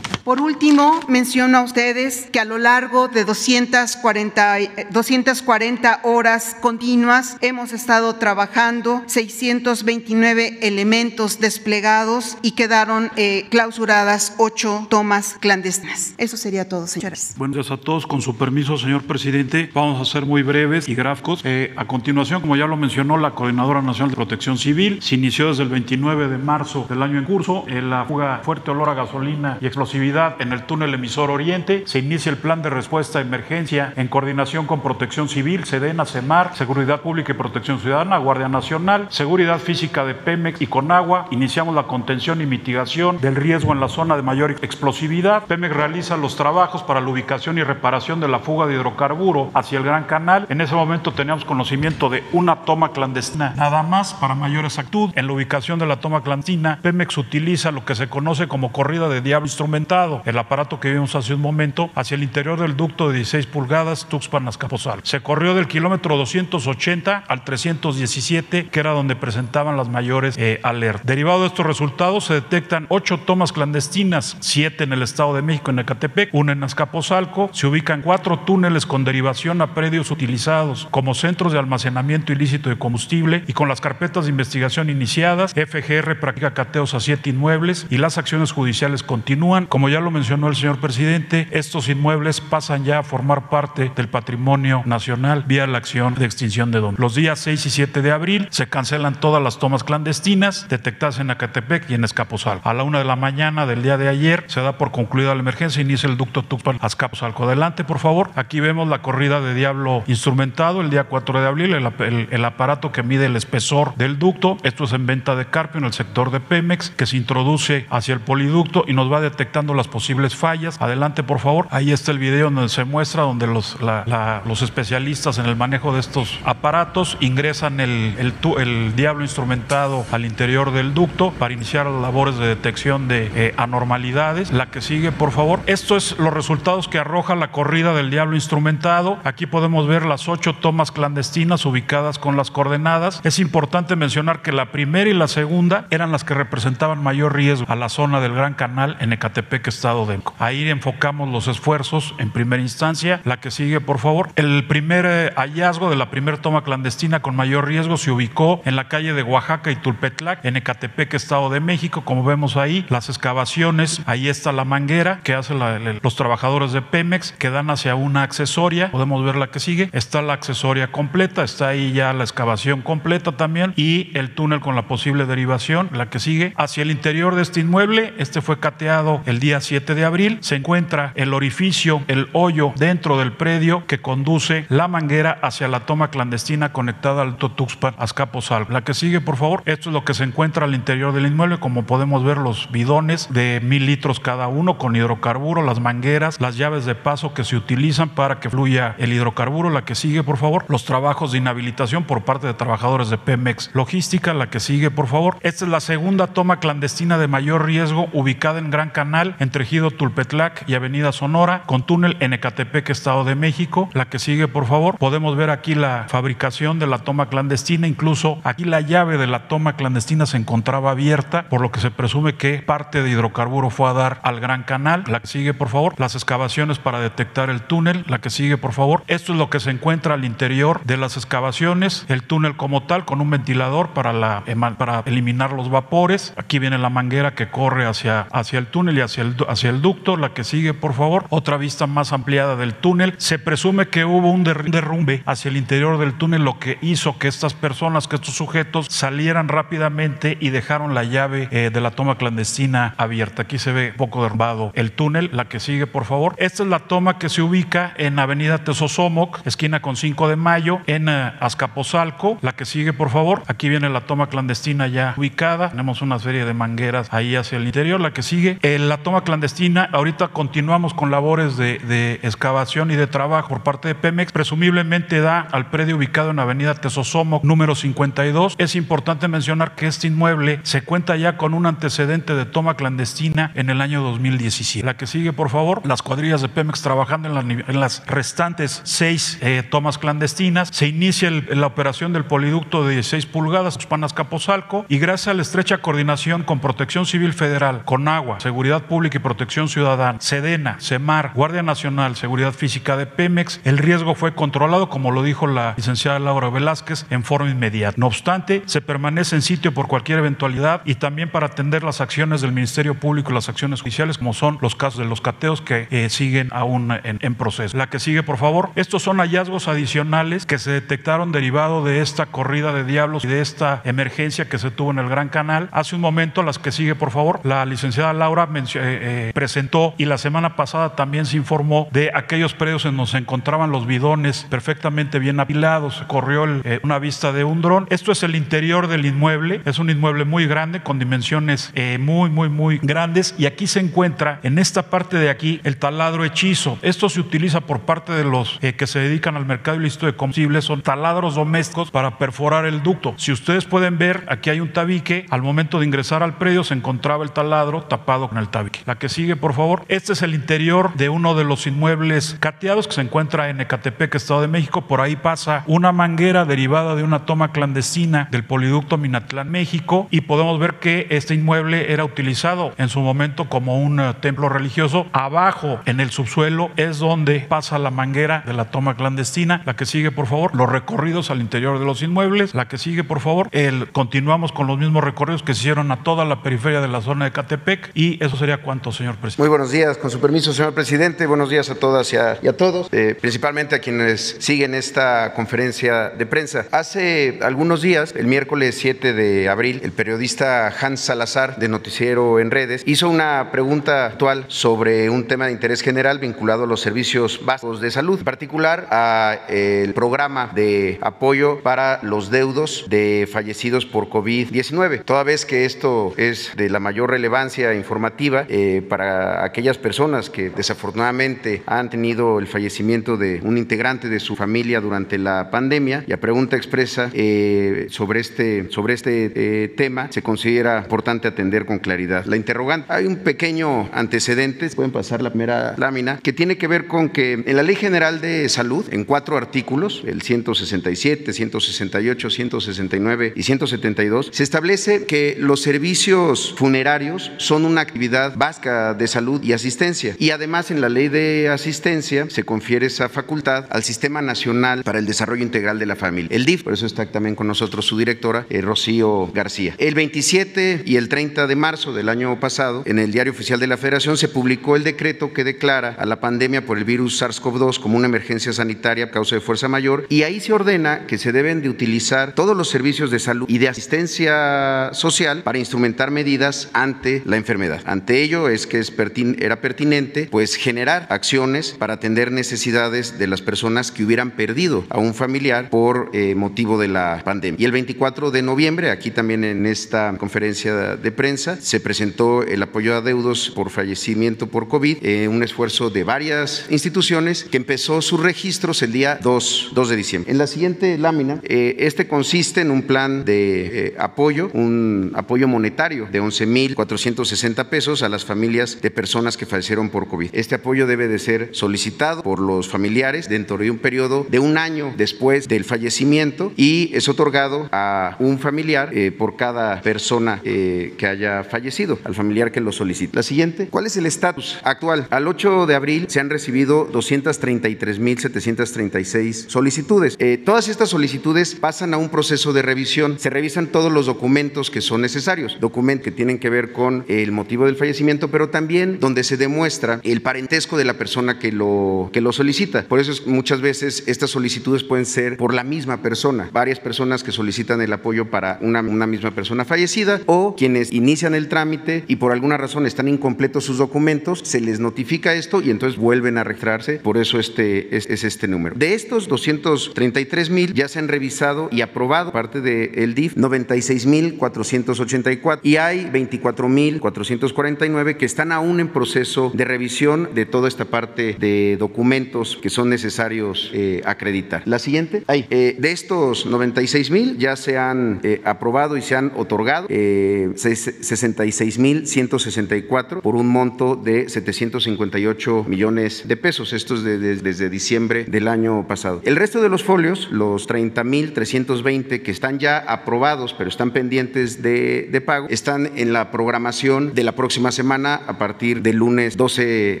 [0.24, 4.56] Por último, menciono a ustedes que a lo largo de 240,
[4.90, 15.36] 240 horas continuas hemos estado trabajando 629 elementos desplegados y quedaron eh, clausuradas ocho tomas
[15.40, 16.14] clandestinas.
[16.16, 17.34] Eso sería todo, señores.
[17.36, 18.06] Buenos días a todos.
[18.06, 21.42] Con su permiso, señor presidente, vamos a ser muy breves y gráficos.
[21.44, 25.48] Eh, a continuación, como ya lo mencionó la Coordinadora Nacional de Protección Civil, se inició
[25.48, 28.94] desde el 29 de marzo del año en curso en la fuga fuerte olor a
[28.94, 31.82] gasolina y explosividad en el túnel emisor Oriente.
[31.86, 36.54] Se inicia el plan de respuesta a emergencia en coordinación con Protección Civil, Sedena, CEMAR,
[36.54, 41.26] Seguridad Pública y Protección Ciudadana, Guardia Nacional, Seguridad Física de Pemex y Conagua.
[41.32, 45.46] Iniciamos la contención y mitigación del riesgo en la zona de mayor explosividad.
[45.46, 49.78] Pemex realiza los trabajos para la ubicación y reparación de la fuga de hidrocarburo hacia
[49.78, 50.46] el Gran Canal.
[50.48, 53.54] En ese momento teníamos conocimiento de una toma clandestina.
[53.56, 57.84] Nada más, para mayor exactitud, en la ubicación de la toma clandestina, Pemex utiliza lo
[57.84, 61.90] que se conoce como corrida de diablo instrumental el aparato que vimos hace un momento,
[61.94, 65.06] hacia el interior del ducto de 16 pulgadas Tuxpan-Azcapotzalco.
[65.06, 71.06] Se corrió del kilómetro 280 al 317, que era donde presentaban las mayores eh, alertas.
[71.06, 75.70] Derivado de estos resultados, se detectan ocho tomas clandestinas, siete en el Estado de México,
[75.70, 77.50] en Ecatepec, una en Azcapotzalco.
[77.52, 82.78] Se ubican cuatro túneles con derivación a predios utilizados como centros de almacenamiento ilícito de
[82.78, 87.98] combustible y con las carpetas de investigación iniciadas, FGR practica cateos a siete inmuebles y
[87.98, 89.66] las acciones judiciales continúan.
[89.66, 93.92] Como ya ya lo mencionó el señor presidente, estos inmuebles pasan ya a formar parte
[93.94, 97.00] del patrimonio nacional vía la acción de extinción de dominio.
[97.00, 101.30] Los días 6 y 7 de abril se cancelan todas las tomas clandestinas detectadas en
[101.30, 102.68] Acatepec y en Escaposalco.
[102.68, 105.42] A la una de la mañana del día de ayer se da por concluida la
[105.42, 107.44] emergencia, inicia el ducto Tuxpan a Escaposalco.
[107.44, 108.32] Adelante, por favor.
[108.34, 113.04] Aquí vemos la corrida de diablo instrumentado el día 4 de abril, el aparato que
[113.04, 114.56] mide el espesor del ducto.
[114.64, 118.12] Esto es en venta de Carpio en el sector de Pemex, que se introduce hacia
[118.14, 120.80] el poliducto y nos va detectando las posibles fallas.
[120.80, 121.66] Adelante, por favor.
[121.70, 126.00] Ahí está el video donde se muestra, donde los, los especialistas en el manejo de
[126.00, 132.00] estos aparatos ingresan el, el, el, diablo instrumentado al interior del ducto para iniciar las
[132.00, 134.52] labores de detección de eh, anormalidades.
[134.52, 135.60] La que sigue, por favor.
[135.66, 139.18] Esto es los resultados que arroja la corrida del diablo instrumentado.
[139.24, 143.20] Aquí podemos ver las ocho tomas clandestinas ubicadas con las coordenadas.
[143.24, 147.66] Es importante mencionar que la primera y la segunda eran las que representaban mayor riesgo
[147.68, 150.14] a la zona del Gran Canal en Ecatepec, Estado de.
[150.38, 153.20] Ahí enfocamos los esfuerzos en primera instancia.
[153.24, 154.30] La que sigue, por favor.
[154.36, 158.76] El primer eh, hallazgo de la primera toma clandestina con mayor riesgo se ubicó en
[158.76, 162.04] la calle de Oaxaca y Tulpetlac, en Ecatepec, Estado de México.
[162.04, 165.58] Como vemos ahí, las excavaciones, ahí está la manguera que hacen
[166.02, 168.90] los trabajadores de Pemex, que dan hacia una accesoria.
[168.90, 169.90] Podemos ver la que sigue.
[169.92, 174.76] Está la accesoria completa, está ahí ya la excavación completa también y el túnel con
[174.76, 176.54] la posible derivación, la que sigue.
[176.56, 180.56] Hacia el interior de este inmueble, este fue cateado el día 7 de abril, se
[180.56, 186.10] encuentra el orificio, el hoyo dentro del predio que conduce la manguera hacia la toma
[186.10, 188.72] clandestina conectada al Totuxpan Azcapotzalco.
[188.72, 191.58] La que sigue, por favor, esto es lo que se encuentra al interior del inmueble,
[191.58, 196.56] como podemos ver los bidones de mil litros cada uno con hidrocarburo, las mangueras, las
[196.56, 199.70] llaves de paso que se utilizan para que fluya el hidrocarburo.
[199.70, 203.70] La que sigue, por favor, los trabajos de inhabilitación por parte de trabajadores de Pemex
[203.74, 204.34] Logística.
[204.34, 205.36] La que sigue, por favor.
[205.40, 209.90] Esta es la segunda toma clandestina de mayor riesgo ubicada en Gran Canal, entre Ejido
[209.90, 213.88] Tulpetlac y Avenida Sonora, con túnel en Ecatepec, Estado de México.
[213.92, 214.96] La que sigue, por favor.
[214.98, 219.46] Podemos ver aquí la fabricación de la toma clandestina, incluso aquí la llave de la
[219.46, 223.90] toma clandestina se encontraba abierta, por lo que se presume que parte de hidrocarburo fue
[223.90, 225.04] a dar al Gran Canal.
[225.06, 225.94] La que sigue, por favor.
[225.98, 228.04] Las excavaciones para detectar el túnel.
[228.08, 229.04] La que sigue, por favor.
[229.06, 233.04] Esto es lo que se encuentra al interior de las excavaciones, el túnel como tal,
[233.04, 234.42] con un ventilador para,
[234.78, 236.32] para eliminar los vapores.
[236.38, 239.82] Aquí viene la manguera que corre hacia, hacia el túnel y hacia el, hacia el
[239.82, 240.16] ducto.
[240.16, 241.26] La que sigue, por favor.
[241.30, 243.14] Otra vista más ampliada del túnel.
[243.18, 247.28] Se presume que hubo un derrumbe hacia el interior del túnel, lo que hizo que
[247.28, 252.16] estas personas, que estos sujetos salieran rápidamente y dejaron la llave eh, de la toma
[252.16, 253.42] clandestina abierta.
[253.42, 255.30] Aquí se ve poco derrumbado el túnel.
[255.32, 256.34] La que sigue, por favor.
[256.38, 260.80] Esta es la toma que se ubica en Avenida Tesosomoc, esquina con 5 de mayo,
[260.86, 262.38] en uh, Azcapotzalco.
[262.42, 263.42] La que sigue, por favor.
[263.46, 265.70] Aquí viene la toma clandestina ya ubicada.
[265.70, 268.00] Tenemos una serie de mangueras ahí hacia el interior.
[268.00, 269.88] La que sigue, eh, la toma clandestina.
[269.92, 274.32] Ahorita continuamos con labores de, excavación y de trabajo por parte de Pemex.
[274.32, 278.54] Presumiblemente da al predio ubicado en Avenida Tesosomoc, número 52.
[278.58, 283.50] Es importante mencionar que este inmueble se cuenta ya con un antecedente de toma clandestina
[283.54, 284.86] en el año 2017.
[284.86, 285.80] La que sigue, por favor.
[285.84, 290.68] Las cuadrillas de Pemex trabajando en, la, en las restantes seis eh, tomas clandestinas.
[290.72, 295.42] Se inicia la operación del poliducto de 16 pulgadas, Panas Capozalco, y gracias a la
[295.42, 301.32] estrecha coordinación con Protección Civil Federal, con Agua, Seguridad Pública y Protección Ciudadana, Sedena, Semar,
[301.34, 306.18] Guardia Nacional, Seguridad Física de Pemex, el riesgo fue controlado, como lo dijo la licenciada
[306.18, 307.96] Laura Velázquez, en forma inmediata.
[307.98, 312.40] No obstante, se permanece en sitio por cualquier eventualidad y también para atender las acciones
[312.40, 315.88] del Ministerio Público y las acciones judiciales, como son los casos de los cateos que
[315.90, 317.76] eh, siguen aún en, en proceso.
[317.76, 318.70] La que sigue, por favor.
[318.74, 323.40] Estos son hallazgos adicionales que se detectaron derivado de esta corrida de diablos y de
[323.40, 325.68] esta emergencia que se tuvo en el Gran Canal.
[325.72, 330.06] Hace un momento, las que sigue, por favor, la licenciada Laura eh, eh, presentó y
[330.06, 334.46] la semana pasada también se informó de aquellos predios en donde se encontraban los bidones
[334.48, 336.02] perfectamente bien apilados.
[336.06, 337.86] Corrió eh, una vista de un dron.
[337.90, 339.60] Esto es el interior del inmueble.
[339.66, 343.34] Es un inmueble muy grande con dimensiones eh, muy, muy, muy grandes.
[343.36, 346.78] Y aquí se encuentra, en esta parte de aquí, el taladro hechizo.
[346.80, 350.64] Esto se utiliza por parte de los que se dedican al mercado ilícito de combustibles.
[350.64, 353.14] Son taladros domésticos para perforar el ducto.
[353.18, 355.26] Si ustedes pueden ver, aquí hay un tabique.
[355.28, 358.80] Al momento de ingresar al predio se encontraba el taladro tapado con el tabique.
[358.96, 359.84] Que sigue, por favor.
[359.88, 364.14] Este es el interior de uno de los inmuebles cateados que se encuentra en Ecatepec,
[364.14, 364.82] Estado de México.
[364.82, 370.08] Por ahí pasa una manguera derivada de una toma clandestina del poliducto Minatlán, México.
[370.10, 374.48] Y podemos ver que este inmueble era utilizado en su momento como un uh, templo
[374.48, 375.06] religioso.
[375.12, 379.62] Abajo, en el subsuelo, es donde pasa la manguera de la toma clandestina.
[379.64, 382.54] La que sigue, por favor, los recorridos al interior de los inmuebles.
[382.54, 383.50] La que sigue, por favor,
[383.92, 387.26] continuamos con los mismos recorridos que se hicieron a toda la periferia de la zona
[387.26, 387.90] de Catepec.
[387.94, 389.42] Y eso sería cuanto señor presidente.
[389.42, 391.26] Muy buenos días, con su permiso, señor presidente.
[391.26, 396.10] Buenos días a todas y a, a todos, eh, principalmente a quienes siguen esta conferencia
[396.10, 396.66] de prensa.
[396.70, 402.50] Hace algunos días, el miércoles 7 de abril, el periodista Hans Salazar, de Noticiero en
[402.50, 407.40] Redes, hizo una pregunta actual sobre un tema de interés general vinculado a los servicios
[407.44, 414.08] básicos de salud, en particular al programa de apoyo para los deudos de fallecidos por
[414.08, 415.04] COVID-19.
[415.04, 420.50] Toda vez que esto es de la mayor relevancia informativa eh, para aquellas personas que
[420.50, 426.12] desafortunadamente han tenido el fallecimiento de un integrante de su familia durante la pandemia, y
[426.12, 431.78] a pregunta expresa eh, sobre este, sobre este eh, tema, se considera importante atender con
[431.78, 432.24] claridad.
[432.26, 436.86] La interrogante, hay un pequeño antecedente, pueden pasar la primera lámina, que tiene que ver
[436.86, 443.32] con que en la Ley General de Salud, en cuatro artículos, el 167, 168, 169
[443.36, 449.52] y 172, se establece que los servicios funerarios son una actividad básica de salud y
[449.52, 450.16] asistencia.
[450.18, 454.98] Y además en la ley de asistencia se confiere esa facultad al Sistema Nacional para
[454.98, 456.62] el Desarrollo Integral de la Familia, el DIF.
[456.62, 459.74] Por eso está también con nosotros su directora, eh, Rocío García.
[459.78, 463.66] El 27 y el 30 de marzo del año pasado, en el Diario Oficial de
[463.66, 467.80] la Federación se publicó el decreto que declara a la pandemia por el virus SARS-CoV-2
[467.80, 471.32] como una emergencia sanitaria a causa de fuerza mayor y ahí se ordena que se
[471.32, 476.70] deben de utilizar todos los servicios de salud y de asistencia social para instrumentar medidas
[476.72, 477.82] ante la enfermedad.
[477.84, 478.92] Ante ello es que es
[479.38, 484.98] era pertinente pues generar acciones para atender necesidades de las personas que hubieran perdido a
[484.98, 487.60] un familiar por eh, motivo de la pandemia.
[487.60, 492.62] Y el 24 de noviembre, aquí también en esta conferencia de prensa, se presentó el
[492.62, 498.02] apoyo a deudos por fallecimiento por COVID, eh, un esfuerzo de varias instituciones que empezó
[498.02, 500.32] sus registros el día 2, 2 de diciembre.
[500.32, 506.08] En la siguiente lámina, eh, este consiste en un plan de apoyo, un apoyo monetario
[506.10, 510.30] de 11.460 pesos a las familias de personas que fallecieron por COVID.
[510.32, 514.58] Este apoyo debe de ser solicitado por los familiares dentro de un periodo de un
[514.58, 520.94] año después del fallecimiento y es otorgado a un familiar eh, por cada persona eh,
[520.98, 523.16] que haya fallecido, al familiar que lo solicite.
[523.16, 525.06] La siguiente, ¿cuál es el estatus actual?
[525.10, 530.16] Al 8 de abril se han recibido 233.736 solicitudes.
[530.18, 533.16] Eh, todas estas solicitudes pasan a un proceso de revisión.
[533.18, 537.32] Se revisan todos los documentos que son necesarios, documentos que tienen que ver con el
[537.32, 542.10] motivo del fallecimiento, pero también donde se demuestra el parentesco de la persona que lo,
[542.12, 542.84] que lo solicita.
[542.84, 547.22] Por eso es, muchas veces estas solicitudes pueden ser por la misma persona, varias personas
[547.22, 552.16] que solicitan el apoyo para una, misma persona fallecida o quienes inician el trámite y
[552.16, 556.44] por alguna razón están incompletos sus documentos, se les notifica esto y entonces vuelven a
[556.44, 556.94] registrarse.
[556.96, 558.76] Por eso este es, es este número.
[558.76, 564.36] De estos 233 mil ya se han revisado y aprobado parte del DIF 96 mil
[564.36, 570.68] 484 y hay 24 mil 449 que están aún en proceso de revisión de toda
[570.68, 574.62] esta parte de documentos que son necesarios eh, acreditar.
[574.66, 579.16] La siguiente, ahí, eh, de estos 96 mil ya se han eh, aprobado y se
[579.16, 586.72] han otorgado 66 mil 164 por un monto de 758 millones de pesos.
[586.72, 589.20] Esto es desde diciembre del año pasado.
[589.24, 593.92] El resto de los folios, los 30 mil 320 que están ya aprobados pero están
[593.92, 598.96] pendientes de, de pago, están en la programación de la próxima semana a partir del
[598.96, 600.00] lunes 12,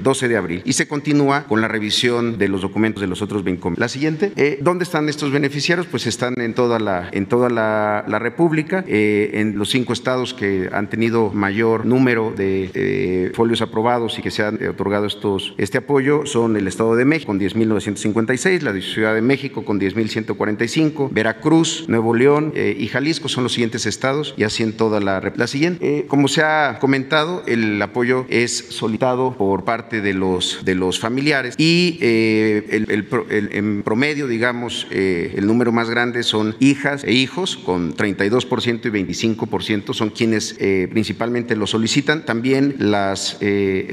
[0.02, 0.62] 12 de abril.
[0.64, 3.54] Y se continúa con la revisión de los documentos de los otros 20.
[3.76, 5.86] La siguiente, eh, ¿dónde están estos beneficiarios?
[5.86, 10.34] Pues están en toda la, en toda la, la República, eh, en los cinco estados
[10.34, 15.54] que han tenido mayor número de eh, folios aprobados y que se han otorgado estos,
[15.58, 21.08] este apoyo son el Estado de México con 10.956, la Ciudad de México con 10.145,
[21.12, 25.46] Veracruz, Nuevo León y Jalisco son los siguientes estados y así en toda la La
[25.46, 27.93] siguiente, como se ha comentado, el apoyo
[28.28, 34.26] es solicitado por parte de los, de los familiares y eh, el, el, en promedio,
[34.26, 40.10] digamos, eh, el número más grande son hijas e hijos con 32% y 25% son
[40.10, 42.24] quienes eh, principalmente lo solicitan.
[42.24, 43.38] También las,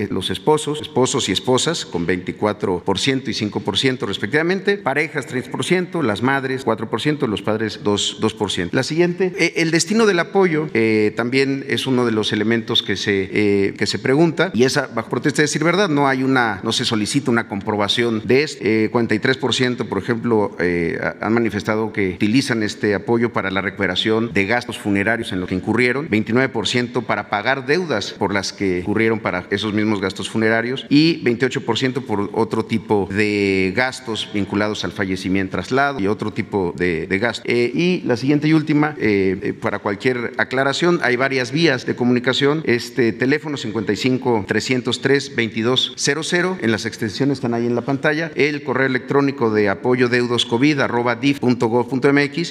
[0.09, 4.77] los esposos, esposos y esposas con 24% y 5% respectivamente.
[4.77, 8.19] Parejas 3%, las madres 4%, los padres 2%.
[8.19, 8.69] 2%.
[8.71, 10.69] La siguiente, el destino del apoyo
[11.15, 15.63] también es uno de los elementos que se pregunta y esa bajo protesta de decir
[15.63, 18.63] verdad no hay una no se solicita una comprobación de esto.
[18.63, 24.77] 43% por ejemplo eh, han manifestado que utilizan este apoyo para la recuperación de gastos
[24.77, 29.73] funerarios en lo que incurrieron 29% para pagar deudas por las que incurrieron para esos
[29.73, 36.07] mismos gastos funerarios y 28% por otro tipo de gastos vinculados al fallecimiento traslado y
[36.07, 37.45] otro tipo de, de gastos.
[37.47, 42.63] Eh, y la siguiente y última eh, para cualquier aclaración hay varias vías de comunicación.
[42.65, 46.57] Este teléfono 50 55 303 2200.
[46.61, 48.31] En las extensiones están ahí en la pantalla.
[48.35, 50.47] El correo electrónico de apoyo deudos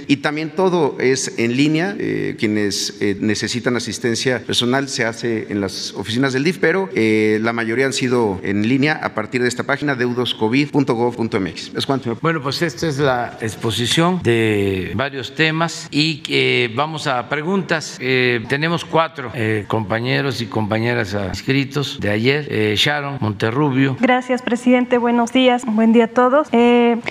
[0.08, 1.94] y también todo es en línea.
[1.98, 7.38] Eh, quienes eh, necesitan asistencia personal se hace en las oficinas del DIF, pero eh,
[7.42, 11.72] la mayoría han sido en línea a partir de esta página deudoscovid.gov.mx.
[11.76, 12.18] Es cuanto.
[12.20, 17.98] Bueno, pues esta es la exposición de varios temas y vamos a preguntas.
[17.98, 19.32] tenemos cuatro
[19.68, 22.74] compañeros y compañeras inscritos de ayer.
[22.76, 23.96] Sharon Monterrubio.
[24.00, 24.98] Gracias, presidente.
[24.98, 25.64] Buenos días.
[25.66, 26.48] Buen día a todos.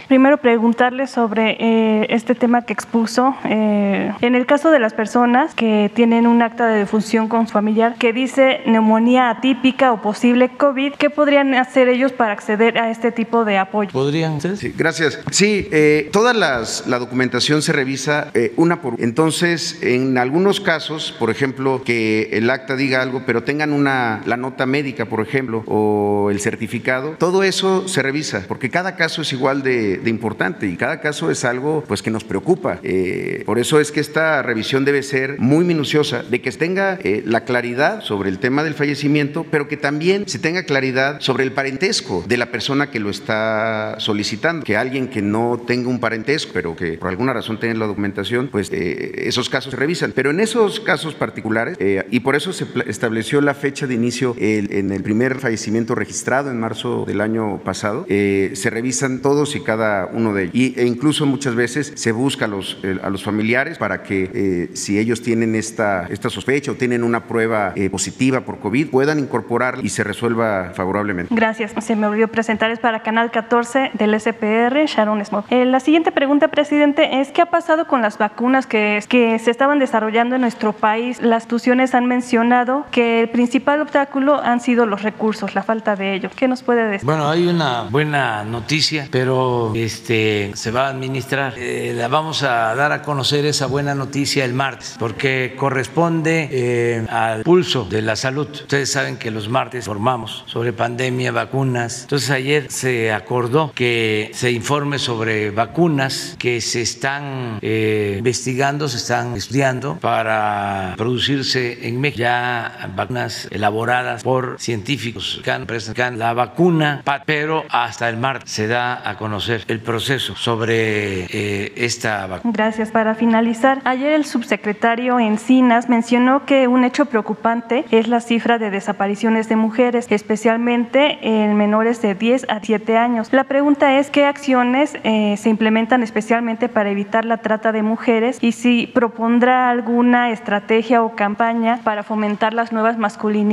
[0.08, 3.36] primero preguntarle sobre este tema que expuso.
[3.44, 7.96] en el caso de las personas que tienen un acta de defunción con su familiar
[7.98, 13.12] que dice neumonía atípica o posible COVID, ¿qué podrían hacer ellos para acceder a este
[13.12, 13.90] tipo de apoyo?
[13.92, 14.40] ¿Podrían?
[14.42, 15.20] Sí, gracias.
[15.32, 19.04] Sí, eh, toda las, la documentación se revisa eh, una por una.
[19.04, 23.89] Entonces, en algunos casos, por ejemplo, que el acta diga algo, pero tengan una,
[24.26, 29.22] la nota médica, por ejemplo, o el certificado, todo eso se revisa, porque cada caso
[29.22, 32.80] es igual de, importante y cada caso es algo pues, que nos preocupa.
[32.84, 37.24] Eh, por eso es que esta revisión debe ser muy minuciosa, de que tenga eh,
[37.26, 41.52] la claridad sobre el tema del fallecimiento, pero que también se tenga claridad sobre el
[41.52, 44.66] parentesco de la persona que lo está solicitando.
[44.66, 48.50] Que alguien que no tenga un parentesco, pero que por alguna razón tenga la documentación,
[48.52, 50.12] pues eh, esos casos se revisan.
[50.14, 51.78] Pero en esos casos particulares,
[52.10, 56.60] y por eso se estableció la fecha de inicio en el primer fallecimiento registrado en
[56.60, 60.56] marzo del año pasado, se revisan todos y cada uno de ellos.
[60.56, 64.98] Y, e incluso muchas veces se busca a los, a los familiares para que si
[64.98, 69.80] ellos tienen esta, esta sospecha o tienen una prueba eh, positiva por COVID, puedan incorporar
[69.84, 71.34] y se resuelva favorablemente.
[71.34, 71.74] Gracias.
[71.84, 75.46] Se me olvidó presentar, es para Canal 14 del SPR, Sharon Smith.
[75.50, 79.52] Eh, la siguiente pregunta, presidente, es ¿qué ha pasado con las vacunas que, que se
[79.52, 81.22] estaban desarrollando en nuestro país?
[81.22, 86.16] Las instituciones han mencionado que el principal obstáculo han sido los recursos, la falta de
[86.16, 86.32] ellos.
[86.36, 87.06] ¿Qué nos puede decir?
[87.06, 91.54] Bueno, hay una buena noticia, pero este, se va a administrar.
[91.58, 97.06] Eh, la vamos a dar a conocer esa buena noticia el martes, porque corresponde eh,
[97.10, 98.48] al pulso de la salud.
[98.52, 102.04] Ustedes saben que los martes formamos sobre pandemia, vacunas.
[102.04, 108.98] Entonces ayer se acordó que se informe sobre vacunas que se están eh, investigando, se
[108.98, 112.20] están estudiando para producirse en México.
[112.20, 119.08] Ya vacunas elaboradas por científicos que presentan la vacuna, pero hasta el martes se da
[119.08, 122.54] a conocer el proceso sobre eh, esta vacuna.
[122.56, 122.90] Gracias.
[122.92, 128.72] Para finalizar, ayer el subsecretario Encinas mencionó que un hecho preocupante es la cifra de
[128.72, 133.28] desapariciones de mujeres, especialmente en menores de 10 a 7 años.
[133.34, 138.38] La pregunta es qué acciones eh, se implementan especialmente para evitar la trata de mujeres
[138.40, 143.49] y si propondrá alguna estrategia o campaña para fomentar las nuevas masculinidades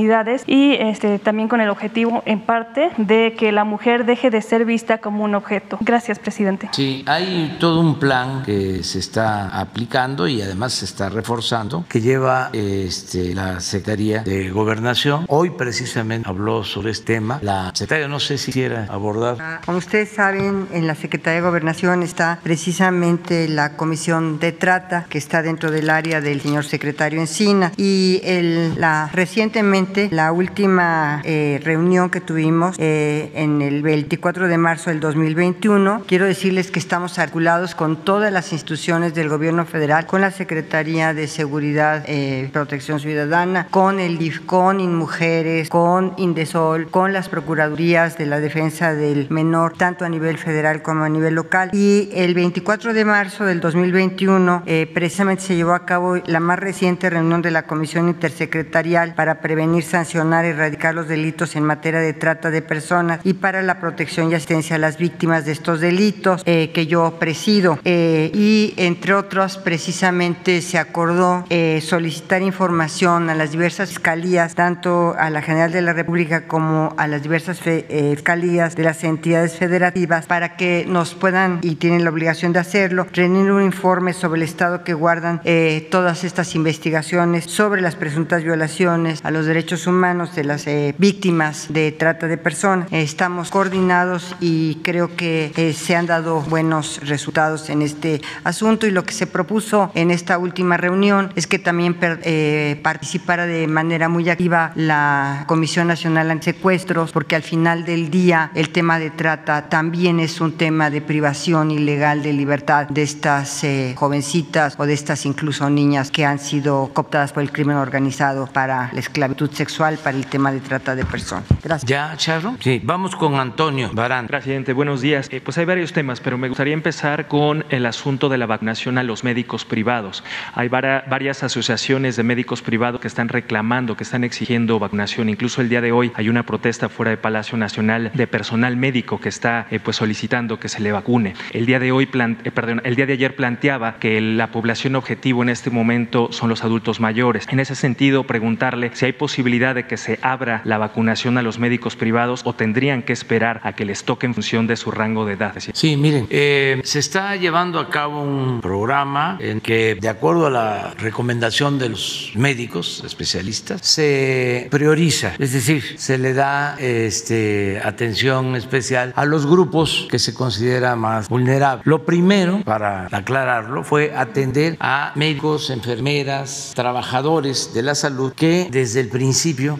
[0.46, 4.64] y este, también con el objetivo en parte de que la mujer deje de ser
[4.64, 5.78] vista como un objeto.
[5.80, 6.68] Gracias, presidente.
[6.72, 12.00] Sí, hay todo un plan que se está aplicando y además se está reforzando que
[12.00, 15.24] lleva este, la Secretaría de Gobernación.
[15.28, 17.38] Hoy precisamente habló sobre este tema.
[17.42, 19.36] La secretaria no sé si quiera abordar.
[19.40, 25.06] Ah, como ustedes saben, en la Secretaría de Gobernación está precisamente la Comisión de Trata,
[25.08, 27.72] que está dentro del área del señor secretario Encina.
[27.76, 34.58] Y el, la, recientemente, la última eh, reunión que tuvimos eh, en el 24 de
[34.58, 40.06] marzo del 2021, quiero decirles que estamos articulados con todas las instituciones del gobierno federal,
[40.06, 47.12] con la Secretaría de Seguridad, eh, Protección Ciudadana, con el DIFCON, InMujeres, con Indesol, con
[47.12, 51.70] las Procuradurías de la Defensa del Menor, tanto a nivel federal como a nivel local.
[51.72, 56.58] Y el 24 de marzo del 2021, eh, precisamente se llevó a cabo la más
[56.58, 62.00] reciente reunión de la Comisión Intersecretarial para prevenir, sancionar y erradicar los delitos en materia
[62.00, 65.80] de trata de personas y para la protección y asistencia a las víctimas de estos
[65.80, 67.78] delitos, eh, que yo presido.
[67.84, 71.44] y entre otros, precisamente se acordó
[71.80, 77.06] solicitar información a las diversas fiscalías, tanto a la General de la República como a
[77.06, 82.10] las diversas eh, fiscalías de las entidades federativas, para que nos puedan, y tienen la
[82.10, 87.44] obligación de hacerlo, rendir un informe sobre el estado que guardan eh, todas estas investigaciones
[87.44, 89.55] sobre las presuntas violaciones a los derechos
[89.86, 92.88] humanos de las eh, víctimas de trata de personas.
[92.92, 99.04] estamos coordinados y creo que se han dado buenos resultados en este asunto y lo
[99.04, 104.28] que se propuso en esta última reunión es que también eh, participara de manera muy
[104.28, 110.20] activa la Comisión Nacional Antisecuestros, porque al final del día el tema de trata también
[110.20, 115.24] es un tema de privación ilegal de libertad de estas eh, jovencitas o de estas
[115.26, 119.98] incluso niñas que han sido cooptadas por el crimen organizado para la esclavitud salud sexual
[120.02, 121.44] para el tema de trata de personas.
[121.62, 121.88] Gracias.
[121.88, 122.56] ¿Ya, Charro?
[122.60, 124.26] Sí, vamos con Antonio Barán.
[124.26, 125.28] Presidente, buenos días.
[125.30, 128.98] Eh, pues hay varios temas, pero me gustaría empezar con el asunto de la vacunación
[128.98, 130.24] a los médicos privados.
[130.54, 135.28] Hay varias asociaciones de médicos privados que están reclamando, que están exigiendo vacunación.
[135.28, 139.20] Incluso el día de hoy hay una protesta fuera del Palacio Nacional de personal médico
[139.20, 141.34] que está eh, pues solicitando que se le vacune.
[141.52, 142.08] El día de hoy,
[142.44, 146.48] eh, perdón, el día de ayer planteaba que la población objetivo en este momento son
[146.48, 147.46] los adultos mayores.
[147.50, 151.58] En ese sentido, preguntarle si hay posibilidad de que se abra la vacunación a los
[151.58, 155.24] médicos privados o tendrían que esperar a que les toque en función de su rango
[155.26, 155.54] de edad.
[155.72, 160.50] Sí, miren, eh, se está llevando a cabo un programa en que, de acuerdo a
[160.50, 168.56] la recomendación de los médicos especialistas, se prioriza, es decir, se le da este, atención
[168.56, 171.86] especial a los grupos que se considera más vulnerables.
[171.86, 179.00] Lo primero, para aclararlo, fue atender a médicos, enfermeras, trabajadores de la salud que desde
[179.00, 179.25] el principio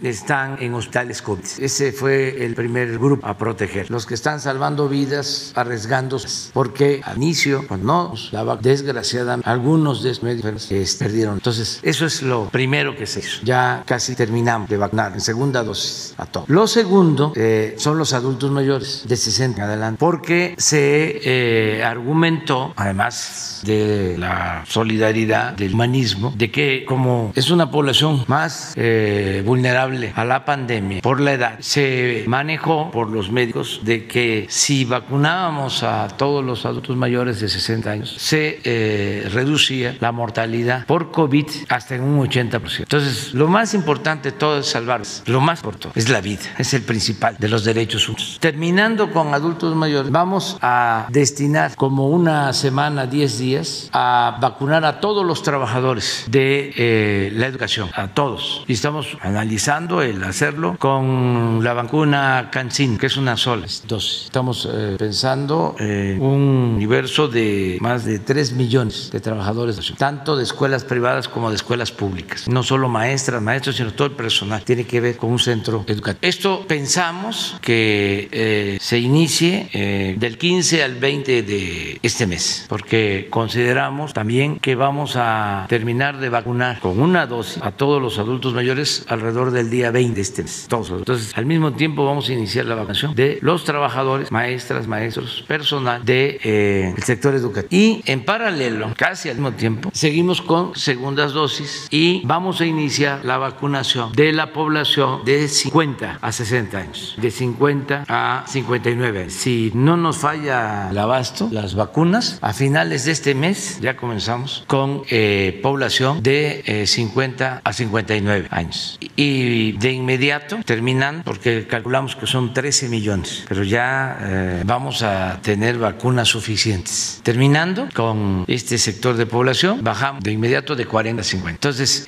[0.02, 1.44] están en hospitales COVID.
[1.58, 3.90] Ese fue el primer grupo a proteger.
[3.90, 10.10] Los que están salvando vidas, arriesgándose, porque al inicio, cuando no daba, desgraciadamente, algunos de
[10.10, 10.68] estos médicos
[10.98, 11.34] perdieron.
[11.34, 13.40] Entonces, eso es lo primero que se hizo.
[13.44, 16.48] Ya casi terminamos de vacunar en segunda dosis a todos.
[16.48, 22.72] Lo segundo eh, son los adultos mayores de 60 en adelante, porque se eh, argumentó,
[22.76, 30.12] además de la solidaridad, del humanismo, de que como es una población más eh, vulnerable
[30.14, 35.82] a la pandemia por la edad, se manejó por los médicos de que si vacunábamos
[35.82, 41.46] a todos los adultos mayores de 60 años, se eh, reducía la mortalidad por COVID
[41.68, 42.80] hasta en un 80%.
[42.80, 45.22] Entonces, lo más importante de todo es salvarlos.
[45.26, 48.38] Lo más importante es la vida, es el principal de los derechos humanos.
[48.40, 55.00] Terminando con adultos mayores, vamos a destinar como una semana, 10 días, a vacunar a
[55.00, 58.64] todos los trabajadores de eh, la educación, a todos.
[58.66, 64.24] Y estamos analizando el hacerlo con la vacuna CanSin, que es una sola dosis.
[64.24, 70.44] Estamos eh, pensando en un universo de más de 3 millones de trabajadores, tanto de
[70.44, 72.46] escuelas privadas como de escuelas públicas.
[72.48, 74.62] No solo maestras, maestros, sino todo el personal.
[74.62, 76.20] Tiene que ver con un centro educativo.
[76.22, 83.26] Esto pensamos que eh, se inicie eh, del 15 al 20 de este mes, porque
[83.30, 88.54] consideramos también que vamos a terminar de vacunar con una dosis a todos los adultos
[88.54, 90.66] mayores alrededor del día 20 de este mes.
[90.68, 90.90] Todos.
[90.90, 96.04] Entonces, al mismo tiempo vamos a iniciar la vacunación de los trabajadores, maestras, maestros, personal
[96.04, 97.68] del de, eh, el sector educativo.
[97.70, 103.24] Y en paralelo, casi al mismo tiempo, seguimos con segundas dosis y vamos a iniciar
[103.24, 109.32] la vacunación de la población de 50 a 60 años, de 50 a 59 años.
[109.32, 114.64] Si no nos falla el abasto, las vacunas, a finales de este mes ya comenzamos
[114.66, 118.98] con eh, población de 50 eh, a 59 años.
[119.14, 125.40] Y de inmediato terminan, porque calculamos que son 13 millones, pero ya eh, vamos a
[125.42, 127.20] tener vacunas suficientes.
[127.22, 131.50] Terminando con este sector de población, bajamos de inmediato de 40 a 50.
[131.50, 132.06] Entonces,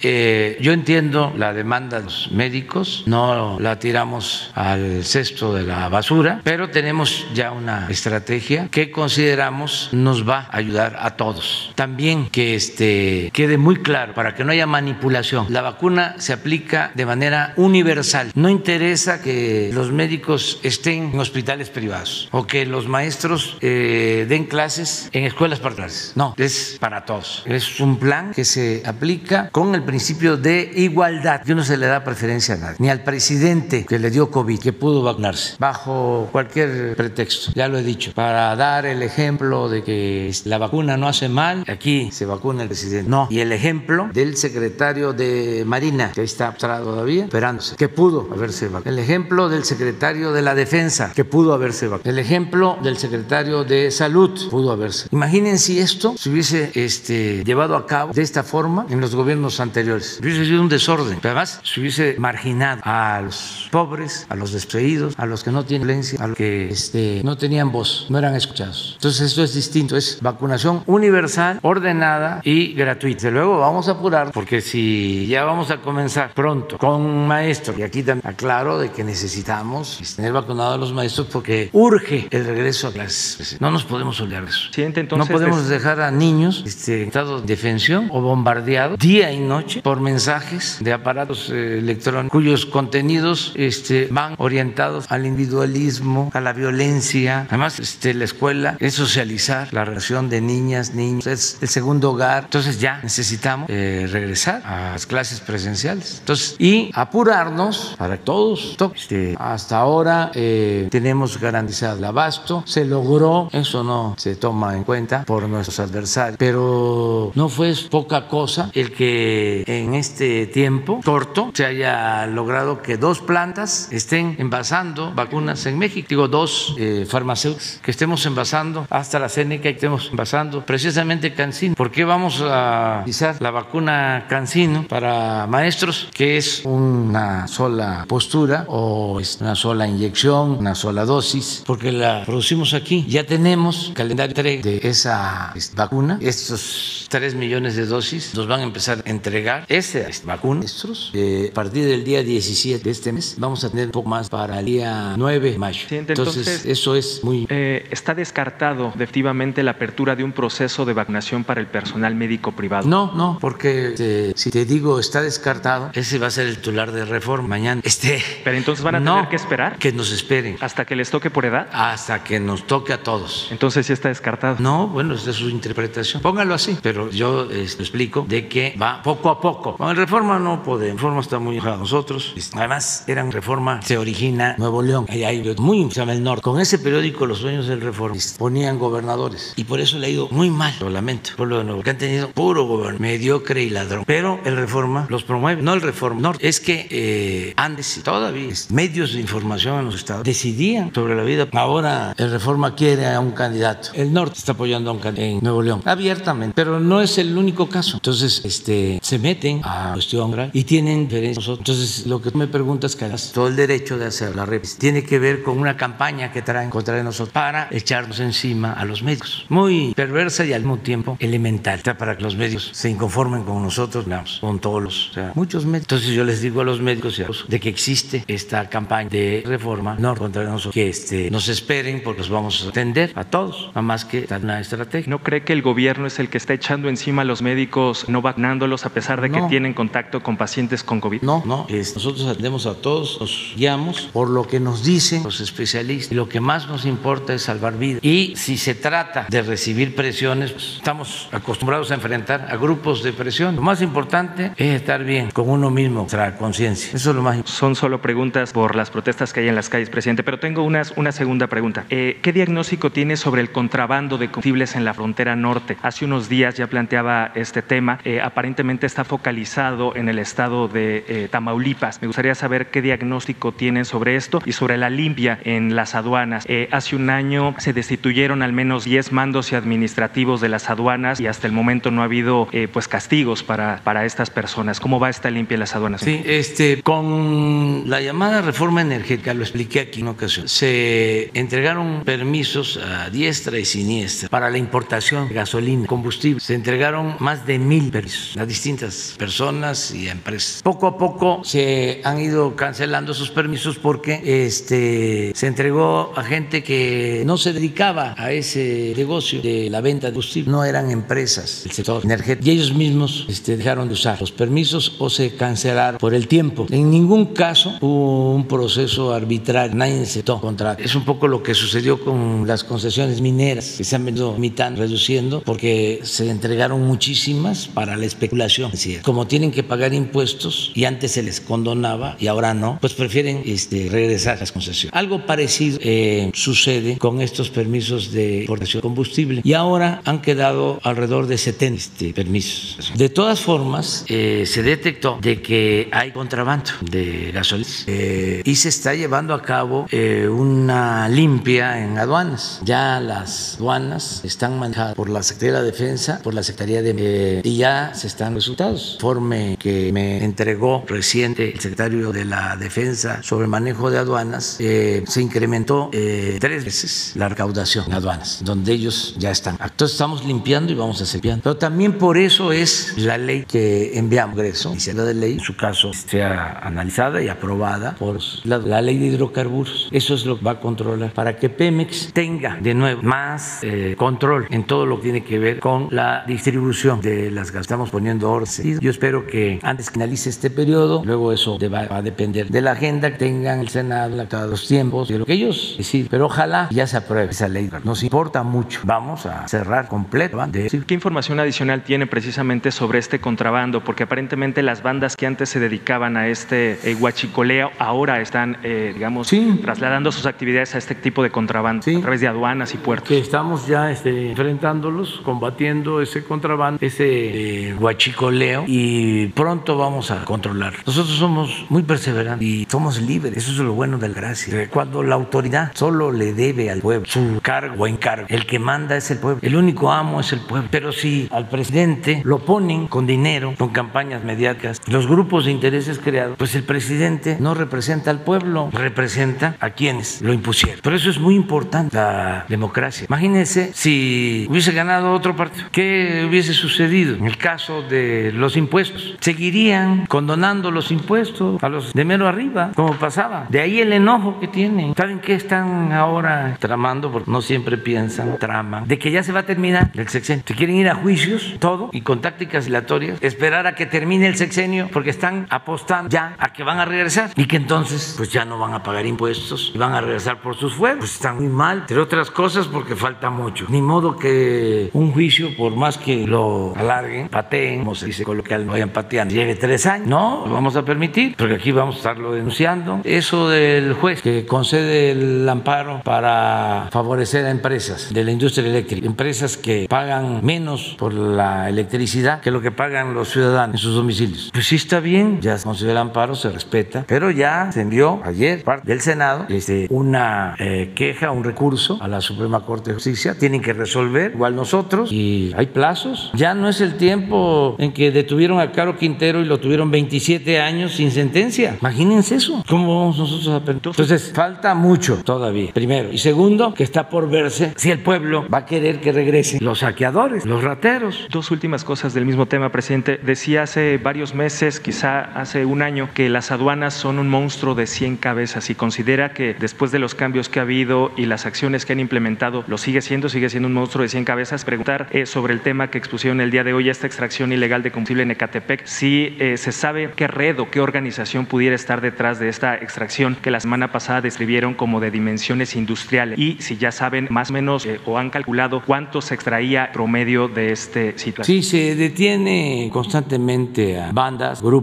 [0.61, 6.41] yo entiendo la demanda de los médicos, no la tiramos al cesto de la basura,
[6.45, 11.73] pero tenemos ya una estrategia que consideramos nos va a ayudar a todos.
[11.75, 15.47] También que este, quede muy claro para que no haya manipulación.
[15.49, 18.33] La vacuna se aplica de manera universal.
[18.35, 24.45] No interesa que los médicos estén en hospitales privados o que los maestros eh, den
[24.45, 26.13] clases en escuelas particulares.
[26.15, 27.43] No, es para todos.
[27.47, 31.43] Es un plan que se aplica con el principio de igualdad.
[31.43, 34.59] Que no se le da preferencia a nadie, ni al presidente que le dio COVID,
[34.59, 37.53] que pudo vacunarse, bajo cualquier pretexto.
[37.55, 41.65] Ya lo he dicho, para dar el ejemplo de que la vacuna no hace mal,
[41.69, 43.09] aquí se vacuna el presidente.
[43.09, 43.29] No.
[43.31, 48.67] Y el ejemplo del secretario de Marina, que ahí está todavía, esperándose, que pudo haberse
[48.67, 48.91] vacunado.
[48.91, 52.11] El ejemplo del secretario de la Defensa, que pudo haberse vacunado.
[52.11, 55.09] El ejemplo del secretario de Salud, pudo haberse.
[55.11, 59.61] Imaginen si esto se hubiese este, llevado a cabo de esta forma en los gobiernos
[59.61, 60.19] anteriores.
[60.21, 61.19] Hubiese sido un desorden.
[61.21, 65.65] Pero además, se hubiese marginado a los pobres, a los despedidos, a los que no
[65.65, 68.93] tienen violencia, a los que este, no tenían voz, no eran escuchados.
[68.97, 69.97] Entonces, esto es distinto.
[69.97, 73.27] Es vacunación universal, ordenada y gratuita.
[73.27, 77.83] De luego vamos a apurar, porque si ya vamos a comenzar pronto con maestros, y
[77.83, 82.89] aquí también aclaro de que necesitamos tener vacunados a los maestros porque urge el regreso
[82.89, 83.61] a clases.
[83.61, 84.69] No nos podemos olvidar de eso.
[84.77, 89.83] entonces, no podemos dejar a niños este, estado de defensión o bombardeados día y noche
[89.83, 96.53] por mensajes de aparatos eh, electrónicos cuyos contenidos este, van orientados al individualismo, a la
[96.53, 97.47] violencia.
[97.49, 102.45] Además, este, la escuela es socializar la relación de niñas, niños, es el segundo hogar.
[102.45, 106.19] Entonces ya necesitamos eh, regresar a las clases presenciales.
[106.21, 113.49] Entonces y apurarnos para todos, este, hasta ahora eh, tenemos garantizado el abasto, se logró,
[113.53, 118.93] eso no se toma en cuenta por nuestros adversarios, pero no fue poca cosa el
[118.93, 125.79] que en este tiempo corto se haya logrado que dos plantas estén envasando vacunas en
[125.79, 131.35] México, digo dos eh, farmacéuticas que estemos envasando hasta la Seneca que estemos envasando precisamente
[131.35, 131.75] Cancino.
[131.75, 138.65] ¿Por qué vamos a utilizar la vacuna Cancino para maestros, que es una sola postura
[138.69, 141.63] o es una sola inyección, una sola dosis?
[141.67, 143.05] Porque la producimos aquí.
[143.09, 146.19] Ya tenemos calendario de esa este, vacuna.
[146.21, 151.11] Estos 3 millones de dosis nos van a empezar a entregar esa este, vacuna maestros.
[151.15, 154.29] Eh, a partir del día 17 de este mes vamos a tener un poco más
[154.29, 155.87] para el día 9 de mayo.
[155.91, 157.47] entonces, eso es muy...
[157.49, 162.53] Eh, ¿Está descartado definitivamente la apertura de un proceso de vacunación para el personal médico
[162.53, 162.89] privado?
[162.89, 166.93] No, no, porque este, si te digo está descartado, ese va a ser el titular
[166.93, 167.81] de reforma mañana.
[167.85, 169.79] Este, Pero entonces van a tener que esperar.
[169.79, 170.57] Que nos esperen.
[170.61, 171.69] ¿Hasta que les toque por edad?
[171.73, 173.49] Hasta que nos toque a todos.
[173.51, 174.57] Entonces sí está descartado.
[174.59, 176.23] No, bueno, esa es su interpretación.
[176.23, 179.77] Póngalo así, pero yo este, explico de que va poco a poco.
[179.77, 181.01] Con el reforma no podemos.
[181.01, 182.35] Reforma está muy a nosotros.
[182.55, 185.07] Además, eran reforma, se origina Nuevo León.
[185.09, 186.43] Ahí hay muy, se llama el norte.
[186.43, 189.55] Con ese periódico, los dueños del reforma ponían gobernadores.
[189.57, 191.99] Y por eso le ha ido muy mal, lo lamento, pueblo de Nuevo, que han
[191.99, 194.05] tenido puro gobierno, mediocre y ladrón.
[194.07, 196.49] Pero el Reforma los promueve, no el Reforma Norte.
[196.49, 201.49] Es que eh, antes, todavía, medios de información en los estados decidían sobre la vida.
[201.53, 203.91] Ahora el Reforma quiere a un candidato.
[203.95, 206.53] El Norte está apoyando a un candidato en Nuevo León, abiertamente.
[206.55, 207.97] Pero no es el único caso.
[207.97, 211.49] Entonces, este, se meten a cuestión y tienen diferencias.
[211.49, 215.05] Entonces, lo que tú me preguntas, que todo el derecho de hacer la red tiene
[215.05, 219.47] que ver con una campaña que traen contra nosotros para echarnos encima a los médicos.
[219.49, 224.07] Muy perversa y al mismo tiempo elemental, para que los médicos se inconformen con nosotros,
[224.41, 225.93] con todos los, o sea, muchos médicos.
[225.93, 230.15] Entonces yo les digo a los médicos de que existe esta campaña de reforma no
[230.15, 234.05] contra nosotros, que este, nos esperen porque los vamos a atender a todos, nada más
[234.05, 235.11] que una estrategia.
[235.11, 238.23] ¿No cree que el gobierno es el que está echando encima a los médicos, no
[238.23, 241.23] vacunándolos a pesar de que tienen contacto con pacientes con COVID?
[241.23, 246.13] No, no, nosotros atendemos a todos, nos guiamos por lo que nos dicen los especialistas
[246.13, 248.05] y lo que más nos importa es salvar vidas.
[248.05, 253.13] Y si se trata de recibir presiones, pues, estamos acostumbrados a enfrentar a grupos de
[253.13, 253.57] presión.
[253.57, 256.95] Lo más importante es estar bien con uno mismo, nuestra conciencia.
[256.95, 257.39] Eso es lo más.
[257.45, 260.83] Son solo preguntas por las protestas que hay en las calles, presidente, pero tengo una,
[260.97, 261.85] una segunda pregunta.
[261.91, 265.77] Eh, ¿Qué diagnóstico tiene sobre el contrabando de combustibles en la frontera norte?
[265.83, 267.99] Hace unos días ya planteaba este tema.
[268.05, 272.01] Eh, aparentemente está focalizado en el estado de eh, Tamaulipas.
[272.01, 276.47] Me gustaría saber qué diagnóstico tienen sobre esto y sobre la limpia en las aduanas.
[276.71, 281.27] hace un año se destituyeron al menos 10 mandos y administrativos de las aduanas y
[281.27, 284.81] hasta el momento no ha habido pues castigos para, para estas personas.
[284.81, 285.78] ¿Cómo va esta limpia en las aduanas?
[285.99, 292.79] Sí, este, con la llamada reforma energética, lo expliqué aquí en ocasión, se entregaron permisos
[292.79, 296.41] a diestra y siniestra para la importación de gasolina, combustible.
[296.41, 300.63] Se entregaron más de mil permisos a distintas personas y empresas.
[300.63, 306.63] Poco a poco se han ido cancelando esos permisos porque este, se entregó a gente
[306.63, 311.63] que no se dedicaba a ese negocio de la venta de combustible, no eran empresas
[311.65, 315.68] del sector energético y ellos mismos este, dejaron de usar los permisos o se cancelaron
[315.99, 316.67] por el tiempo.
[316.71, 320.83] En ningún caso hubo un proceso arbitrario, nadie aceptó contrato.
[320.83, 324.81] Es un poco lo que sucedió con las concesiones mineras que se han venido limitando,
[324.81, 328.71] reduciendo, porque se entregaron muchísimas para la especulación.
[329.03, 333.43] Como tienen que pagar impuestos y antes se les condonaba y ahora no, pues prefieren
[333.45, 334.95] este, regresar las concesiones.
[334.95, 340.81] Algo parecido eh, sucede con estos permisos de importación de combustible y ahora han quedado
[340.83, 342.93] alrededor de 70 este, permisos.
[342.97, 345.58] De todas formas, eh, se detectó de que
[345.93, 351.99] hay contrabando de gasolina eh, y se está llevando a cabo eh, una limpia en
[351.99, 352.61] aduanas.
[352.65, 357.41] Ya las aduanas están manejadas por la Secretaría de Defensa, por la Secretaría de...
[357.45, 358.95] y ya se están resultados.
[358.95, 365.21] Informe que me entregó reciente el secretario de la Defensa sobre manejo de aduanas, se
[365.21, 369.59] incrementó tres veces la recaudación en aduanas, donde ellos ya están.
[369.63, 373.99] Entonces estamos limpiando y vamos a seguir Pero también por eso es la ley que
[373.99, 378.99] enviamos Congreso, la de ley, su caso, sea analizada y aprobada por la, la, ley
[378.99, 379.89] de hidrocarburos.
[379.91, 383.95] Eso es lo que va a controlar para que Pemex tenga de nuevo más eh,
[383.97, 387.63] control en todo lo que tiene que ver con la distribución de las gas.
[387.63, 388.79] Estamos poniendo orden.
[388.79, 392.61] Yo espero que antes que finalice este periodo, luego eso va, va a depender de
[392.61, 396.09] la agenda que tengan el Senado, la, los tiempos, de lo que ellos deciden.
[396.11, 397.71] Pero ojalá ya se apruebe esa ley.
[397.85, 398.81] Nos importa mucho.
[398.85, 400.39] Vamos a cerrar completo.
[400.53, 403.83] ¿Qué información adicional tiene precisamente sobre este contrabando?
[403.83, 408.59] Porque aparentemente las bandas que han antes se dedicaban a este eh, huachicoleo, ahora están,
[408.65, 409.31] eh, digamos,
[409.63, 413.09] trasladando sus actividades a este tipo de contrabando a través de aduanas y puertos.
[413.09, 420.75] Que estamos ya este, enfrentándolos, combatiendo ese contrabando, ese huachicoleo y pronto vamos a controlar.
[420.85, 423.37] Nosotros somos muy perseverantes y somos libres.
[423.37, 424.69] Eso es lo bueno del gracia.
[424.69, 428.97] Cuando la autoridad solo le debe al pueblo su cargo o encargo, el que manda
[428.97, 430.69] es el pueblo, el único amo es el pueblo.
[430.73, 435.99] Pero si al presidente lo ponen con dinero, con campañas mediáticas, los grupos de intereses
[435.99, 440.81] creados, pues el presidente no representa al pueblo, representa a quienes lo impusieron.
[440.81, 443.07] Por eso es muy importante la democracia.
[443.09, 449.17] Imagínense si hubiese ganado otro partido, ¿qué hubiese sucedido en el caso de los impuestos?
[449.21, 453.47] Seguirían condonando los impuestos a los de mero arriba, como pasaba.
[453.51, 454.95] De ahí el enojo que tienen.
[454.97, 457.13] ¿Saben qué están ahora tramando?
[457.13, 460.43] Porque no siempre piensan, traman, de que ya se va a terminar el sexenio.
[460.47, 464.37] Se quieren ir a juicios, todo, y con tácticas dilatorias, esperar a que termine el
[464.37, 468.45] sexenio, porque están apostando ya a que van a regresar y que entonces pues ya
[468.45, 471.01] no van a pagar impuestos y van a regresar por sus fuegos.
[471.01, 473.67] Pues están muy mal, entre otras cosas porque falta mucho.
[473.69, 478.65] Ni modo que un juicio, por más que lo alarguen, pateen, como se dice coloquial,
[478.67, 480.09] vayan pateando, lleve tres años.
[480.09, 483.01] No, lo vamos a permitir, porque aquí vamos a estarlo denunciando.
[483.05, 489.07] Eso del juez que concede el amparo para favorecer a empresas de la industria eléctrica,
[489.07, 493.95] empresas que pagan menos por la electricidad que lo que pagan los ciudadanos en sus
[493.95, 494.51] domicilios.
[494.53, 495.08] Pues sí está bien,
[495.41, 499.47] ya se concede el amparo, se respeta, pero ya se envió ayer parte del Senado
[499.49, 504.33] este, una eh, queja, un recurso a la Suprema Corte de Justicia, tienen que resolver
[504.35, 506.31] igual nosotros y hay plazos.
[506.35, 510.61] Ya no es el tiempo en que detuvieron a Caro Quintero y lo tuvieron 27
[510.61, 511.77] años sin sentencia.
[511.81, 512.63] Imagínense eso.
[512.69, 516.13] ¿Cómo vamos nosotros a Entonces, falta mucho todavía, primero.
[516.13, 519.81] Y segundo, que está por verse si el pueblo va a querer que regresen los
[519.81, 521.27] saqueadores, los rateros.
[521.31, 523.19] Dos últimas cosas del mismo tema, presidente.
[523.23, 527.87] Decía hace varios meses, quizá hace un año, que las aduanas son un monstruo de
[527.87, 531.85] 100 cabezas y considera que después de los cambios que ha habido y las acciones
[531.85, 534.65] que han implementado, lo sigue siendo, sigue siendo un monstruo de 100 cabezas.
[534.65, 537.91] Preguntar eh, sobre el tema que expusieron el día de hoy, esta extracción ilegal de
[537.91, 542.39] combustible en Ecatepec, si eh, se sabe qué red o qué organización pudiera estar detrás
[542.39, 546.93] de esta extracción que la semana pasada describieron como de dimensiones industriales y si ya
[546.93, 551.63] saben más o menos eh, o han calculado cuánto se extraía promedio de este situación.
[551.63, 554.78] Sí, se detiene constantemente a bandas, grupos,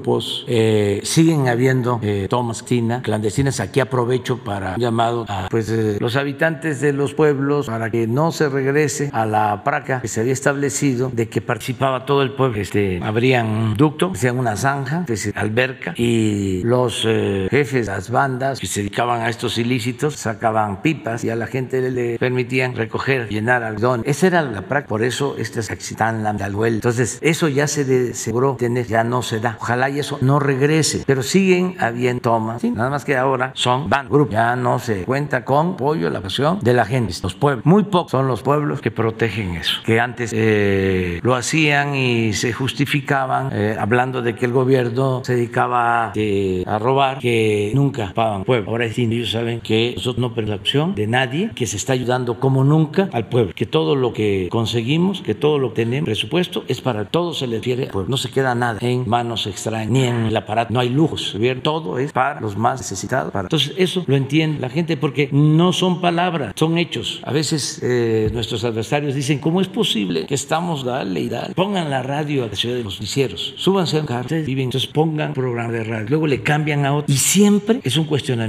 [0.47, 3.59] eh, siguen habiendo eh, tomas clandestinas.
[3.59, 5.69] Aquí aprovecho para un llamado a pues,
[5.99, 10.21] los habitantes de los pueblos para que no se regrese a la praca que se
[10.21, 12.59] había establecido de que participaba todo el pueblo.
[12.59, 18.81] Este, abrían un ducto, hacían una zanja, alberca y los jefes, las bandas que se
[18.81, 24.03] dedicaban a estos ilícitos sacaban pipas y a la gente le permitían recoger, llenar algodón.
[24.05, 28.55] Esa era la práctica, por eso este es tan la Entonces, eso ya se aseguró
[28.55, 29.57] tener, ya no se da.
[29.59, 34.09] Ojalá y eso no regrese, pero siguen habiendo tomas, nada más que ahora son van
[34.09, 37.65] grupos, ya no se cuenta con apoyo, la pasión de la gente, los pueblos.
[37.65, 42.53] Muy pocos son los pueblos que protegen eso, que antes eh, lo hacían y se
[42.53, 48.43] justificaban eh, hablando de que el gobierno se dedicaba eh, a robar, que nunca pagan
[48.43, 48.71] pueblo.
[48.71, 51.93] Ahora es ellos saben que nosotros no perdemos la opción de nadie, que se está
[51.93, 56.05] ayudando como nunca al pueblo, que todo lo que conseguimos, que todo lo que tenemos
[56.05, 58.09] presupuesto es para todo se le refiere al pueblo.
[58.09, 59.47] No se queda nada en manos
[59.83, 63.33] ni en el aparato, no hay lujos, todo es para los más necesitados.
[63.35, 67.21] Entonces eso lo entiende la gente porque no son palabras, son hechos.
[67.23, 71.53] A veces eh, nuestros adversarios dicen, ¿cómo es posible que estamos dale y dale?
[71.53, 74.89] Pongan la radio a la ciudad de los noticieros, súbanse a un carro, viven, entonces
[74.89, 78.45] pongan programa de radio, luego le cambian a otro y siempre es un cuestionamiento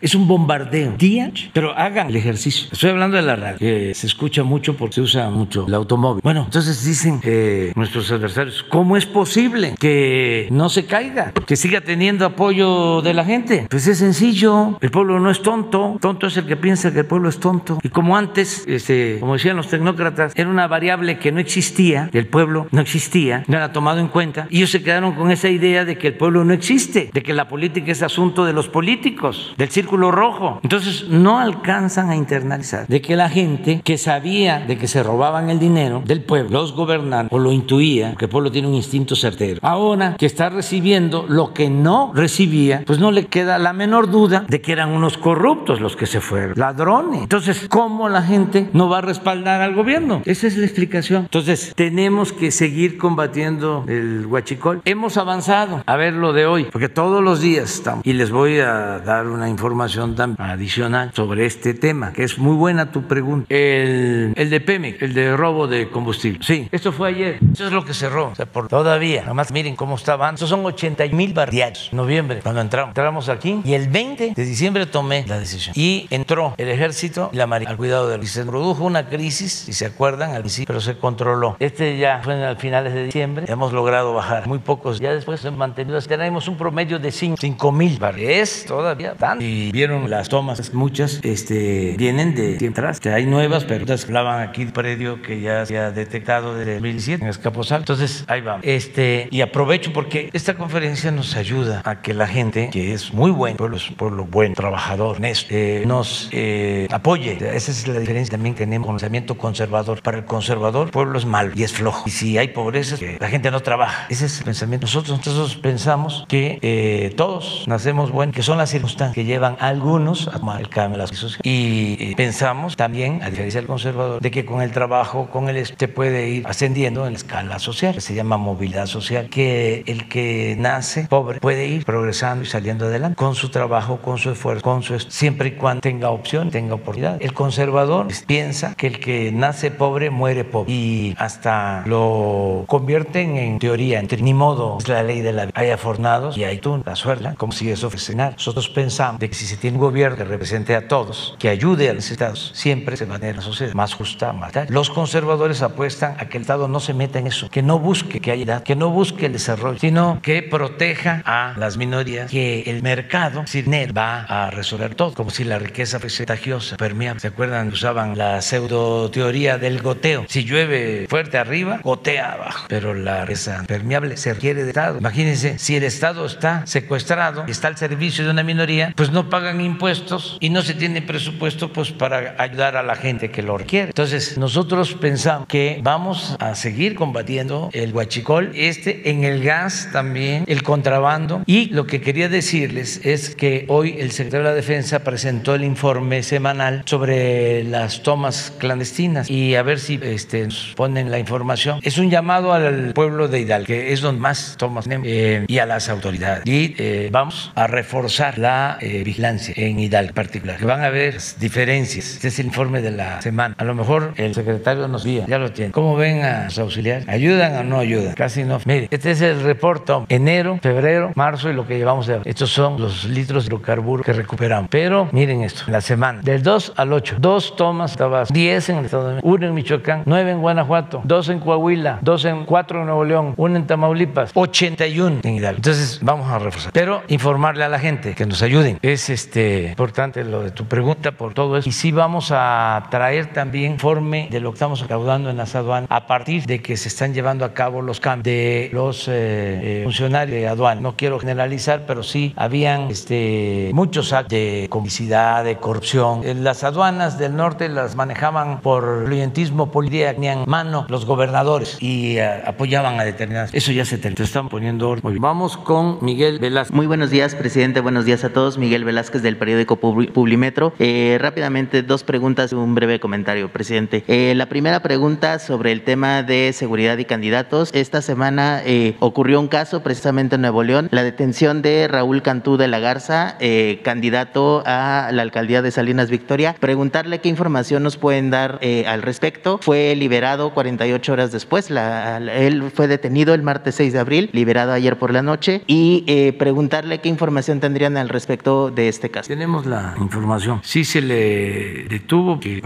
[0.00, 2.68] es un bombardeo día, pero hagan el ejercicio.
[2.72, 6.20] Estoy hablando de la radio, que se escucha mucho porque se usa mucho el automóvil.
[6.22, 11.80] Bueno, entonces dicen eh, nuestros adversarios, ¿cómo es posible que no se caiga, que siga
[11.80, 13.66] teniendo apoyo de la gente?
[13.70, 17.06] Pues es sencillo, el pueblo no es tonto, tonto es el que piensa que el
[17.06, 17.78] pueblo es tonto.
[17.82, 22.26] Y como antes, este, como decían los tecnócratas, era una variable que no existía, el
[22.26, 25.84] pueblo no existía, no era tomado en cuenta, y ellos se quedaron con esa idea
[25.84, 29.54] de que el pueblo no existe, de que la política es asunto de los políticos
[29.56, 30.60] del círculo rojo.
[30.62, 35.50] Entonces no alcanzan a internalizar de que la gente que sabía de que se robaban
[35.50, 39.14] el dinero del pueblo, los gobernantes, o lo intuía, que el pueblo tiene un instinto
[39.14, 39.60] certero.
[39.62, 44.44] Ahora que está recibiendo lo que no recibía, pues no le queda la menor duda
[44.48, 47.22] de que eran unos corruptos los que se fueron, ladrones.
[47.22, 50.22] Entonces, ¿cómo la gente no va a respaldar al gobierno?
[50.24, 51.22] Esa es la explicación.
[51.24, 54.82] Entonces, tenemos que seguir combatiendo el huachicol.
[54.84, 58.06] Hemos avanzado a ver lo de hoy, porque todos los días estamos.
[58.06, 62.90] Y les voy a dar una información adicional sobre este tema, que es muy buena
[62.90, 63.46] tu pregunta.
[63.48, 66.40] El, el de Pemex, el de robo de combustible.
[66.42, 67.38] Sí, esto fue ayer.
[67.52, 68.28] Eso es lo que cerró.
[68.28, 69.24] O sea, por todavía.
[69.24, 70.36] Nomás miren cómo estaba semana.
[70.36, 71.88] Esos son 80 mil diarios.
[71.92, 72.90] Noviembre, cuando entramos.
[72.90, 75.74] Entramos aquí y el 20 de diciembre tomé la decisión.
[75.76, 79.72] Y entró el ejército y la marina al cuidado del Se produjo una crisis, si
[79.72, 81.56] se acuerdan, al principio, pero se controló.
[81.58, 83.46] Este ya fue a finales de diciembre.
[83.48, 85.00] Hemos logrado bajar muy pocos.
[85.00, 86.00] Ya después se mantenido.
[86.00, 89.44] Tenemos un promedio de 5 mil Es todavía tanto.
[89.44, 92.82] Y vieron las tomas, muchas este, vienen de tiempo.
[93.12, 97.24] Hay nuevas, pero las hablaban aquí el predio que ya se ha detectado desde 2017
[97.24, 97.80] en Escaposal.
[97.80, 98.64] Entonces, ahí vamos.
[98.64, 103.30] Este, y aprovecho porque esta conferencia nos ayuda a que la gente, que es muy
[103.30, 107.38] buen pueblo, pueblo buen, trabajador, honesto, eh, nos eh, apoye.
[107.54, 110.02] Esa es la diferencia también que tenemos con el pensamiento conservador.
[110.02, 112.04] Para el conservador, el pueblo es malo y es flojo.
[112.06, 114.06] Y si hay pobreza, la gente no trabaja.
[114.08, 114.86] Ese es el pensamiento.
[114.86, 119.68] Nosotros, nosotros pensamos que eh, todos nacemos buenos, que son las circunstancias que llevan a
[119.68, 121.10] algunos a tomar el cambio las.
[121.42, 125.88] Y pensamos también, a diferencia del conservador, de que con el trabajo, con el se
[125.88, 130.56] puede ir ascendiendo en la escala social, que se llama movilidad social, que el que
[130.58, 134.82] nace pobre puede ir progresando y saliendo adelante con su trabajo, con su esfuerzo, con
[134.82, 137.16] su siempre y cuando tenga opción, tenga oportunidad.
[137.22, 143.58] El conservador piensa que el que nace pobre muere pobre y hasta lo convierten en
[143.58, 145.54] teoría, entre ni modo es la ley de la vida.
[145.56, 148.32] Hay afortunados y hay tú, la suerte, como si eso fuese nada.
[148.32, 151.88] Nosotros pensamos de que si se tiene un gobierno que represente a todos, que ayude
[151.88, 154.66] a los estados, siempre se va a tener una sociedad más justa, más tal.
[154.68, 158.20] Los conservadores apuestan a que el Estado no se meta en eso, que no busque
[158.20, 162.80] que haya que no busque el desarrollo, sino que proteja a las minorías, que el
[162.80, 167.18] mercado, sin él, va a resolver todo, como si la riqueza fuese contagiosa, permeable.
[167.18, 167.70] ¿Se acuerdan?
[167.70, 170.26] Usaban la pseudo teoría del goteo.
[170.28, 174.98] Si llueve fuerte arriba, gotea abajo, pero la riqueza permeable se requiere de Estado.
[174.98, 179.60] Imagínense, si el Estado está secuestrado está al servicio de una minoría, pues no pagan
[179.60, 183.88] impuestos y no se tiene presupuesto pues para ayudar a la gente que lo requiere.
[183.88, 190.44] Entonces, nosotros pensamos que vamos a seguir combatiendo el huachicol, este en el gas también,
[190.46, 191.42] el contrabando.
[191.46, 195.64] Y lo que quería decirles es que hoy el secretario de la Defensa presentó el
[195.64, 201.80] informe semanal sobre las tomas clandestinas y a ver si este, nos ponen la información.
[201.82, 205.66] Es un llamado al pueblo de Hidalgo, que es donde más tomas eh, y a
[205.66, 206.46] las autoridades.
[206.46, 210.86] Y eh, vamos a reforzar la eh, vigilancia en Hidalgo en particular, que van a
[210.86, 212.14] haber diferencias.
[212.14, 213.54] Este es el informe de la semana.
[213.58, 215.72] A lo mejor el secretario nos guía, ya lo tiene.
[215.72, 217.08] ¿Cómo ven a los auxiliares?
[217.08, 218.14] ¿Ayudan o no ayudan?
[218.14, 218.60] Casi no.
[218.64, 219.69] Mire, este es el reporte
[220.08, 224.12] enero, febrero, marzo y lo que llevamos de Estos son los litros de hidrocarburos que
[224.12, 224.68] recuperamos.
[224.70, 228.84] Pero miren esto, la semana, del 2 al 8, dos tomas Tabasco, 10 en el
[228.86, 232.80] Estado de México, uno en Michoacán, 9 en Guanajuato, dos en Coahuila, dos en 4
[232.80, 235.56] en Nuevo León, uno en Tamaulipas, 81 en Hidalgo.
[235.56, 236.72] Entonces vamos a reforzar.
[236.72, 238.78] Pero informarle a la gente que nos ayuden.
[238.82, 241.68] Es este importante lo de tu pregunta por todo eso.
[241.68, 245.88] Y sí vamos a traer también informe de lo que estamos recaudando en las aduanas
[245.90, 249.80] a partir de que se están llevando a cabo los cambios de los eh, eh,
[249.84, 250.80] funcionarios de aduana.
[250.80, 256.22] No quiero generalizar, pero sí habían este, muchos actos de comicidad, de corrupción.
[256.24, 262.18] En las aduanas del norte las manejaban por clientismo político, tenían mano los gobernadores y
[262.18, 263.52] eh, apoyaban a determinadas.
[263.52, 265.20] Eso ya se te, están poniendo orden.
[265.20, 266.74] Vamos con Miguel Velázquez.
[266.74, 267.80] Muy buenos días, presidente.
[267.80, 268.58] Buenos días a todos.
[268.58, 270.72] Miguel Velázquez del periódico Publimetro.
[271.18, 274.04] rápidamente, dos preguntas y un breve comentario, presidente.
[274.34, 277.70] la primera pregunta sobre el tema de seguridad y candidatos.
[277.72, 278.62] Esta semana
[279.00, 283.36] ocurrió un caso precisamente en Nuevo León, la detención de Raúl Cantú de la Garza,
[283.40, 286.56] eh, candidato a la alcaldía de Salinas Victoria.
[286.58, 289.58] Preguntarle qué información nos pueden dar eh, al respecto.
[289.62, 291.70] Fue liberado 48 horas después.
[291.70, 295.62] él fue detenido el martes 6 de abril, liberado ayer por la noche.
[295.66, 299.28] Y eh, preguntarle qué información tendrían al respecto de este caso.
[299.28, 300.60] Tenemos la información.
[300.62, 302.62] Sí se le detuvo, que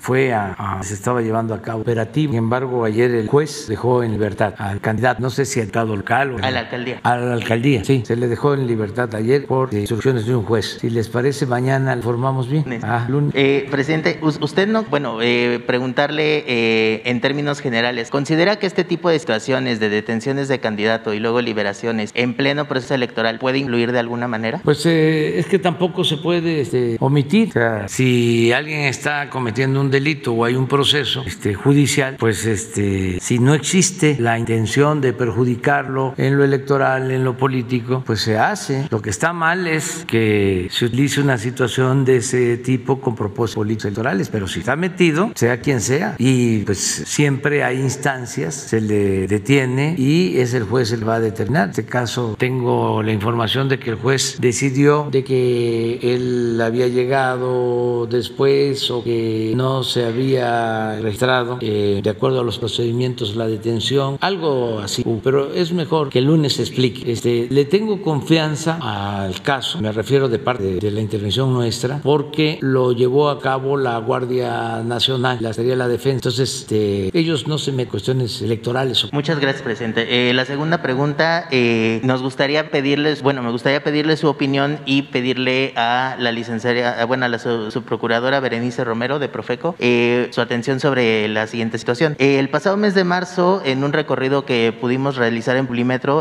[0.00, 2.32] fue a, se estaba llevando a cabo operativo.
[2.32, 5.96] Sin embargo, ayer el juez dejó en libertad al candidato, no sé si al estado
[5.96, 7.00] local a la alcaldía.
[7.02, 8.02] A la alcaldía, sí.
[8.04, 10.78] Se le dejó en libertad ayer por instrucciones de un juez.
[10.80, 12.80] Si les parece, mañana formamos bien.
[12.82, 18.84] Ah, eh, presidente, usted no, bueno, eh, preguntarle eh, en términos generales, ¿considera que este
[18.84, 23.58] tipo de situaciones de detenciones de candidato y luego liberaciones en pleno proceso electoral puede
[23.58, 24.60] incluir de alguna manera?
[24.64, 27.48] Pues es que tampoco se puede este, omitir.
[27.50, 32.46] O sea, si alguien está cometiendo un delito o hay un proceso este, judicial, pues
[32.46, 38.20] este, si no existe la intención de perjudicarlo en lo electoral, en lo político, pues
[38.20, 38.86] se hace.
[38.90, 43.56] Lo que está mal es que se utilice una situación de ese tipo con propósitos
[43.56, 48.80] políticos electorales, pero si está metido, sea quien sea, y pues siempre hay instancias, se
[48.80, 51.64] le detiene y es el juez el que va a determinar.
[51.64, 56.88] En este caso tengo la información de que el juez decidió de que él había
[56.88, 63.46] llegado después o que no se había registrado eh, de acuerdo a los procedimientos la
[63.46, 65.04] detención, algo así.
[65.22, 67.10] Pero es mejor mejor que el lunes explique.
[67.10, 72.58] Este, le tengo confianza al caso, me refiero de parte de, la intervención nuestra, porque
[72.60, 76.16] lo llevó a cabo la Guardia Nacional, la Secretaría de la Defensa.
[76.16, 79.12] Entonces, este, ellos no se me cuestiones electorales.
[79.12, 80.28] Muchas gracias, presidente.
[80.28, 85.02] Eh, la segunda pregunta, eh, nos gustaría pedirles, bueno, me gustaría pedirle su opinión y
[85.02, 90.80] pedirle a la licenciada, bueno, a la subprocuradora Berenice Romero de Profeco, eh, su atención
[90.80, 92.14] sobre la siguiente situación.
[92.18, 95.66] el pasado mes de marzo, en un recorrido que pudimos realizar en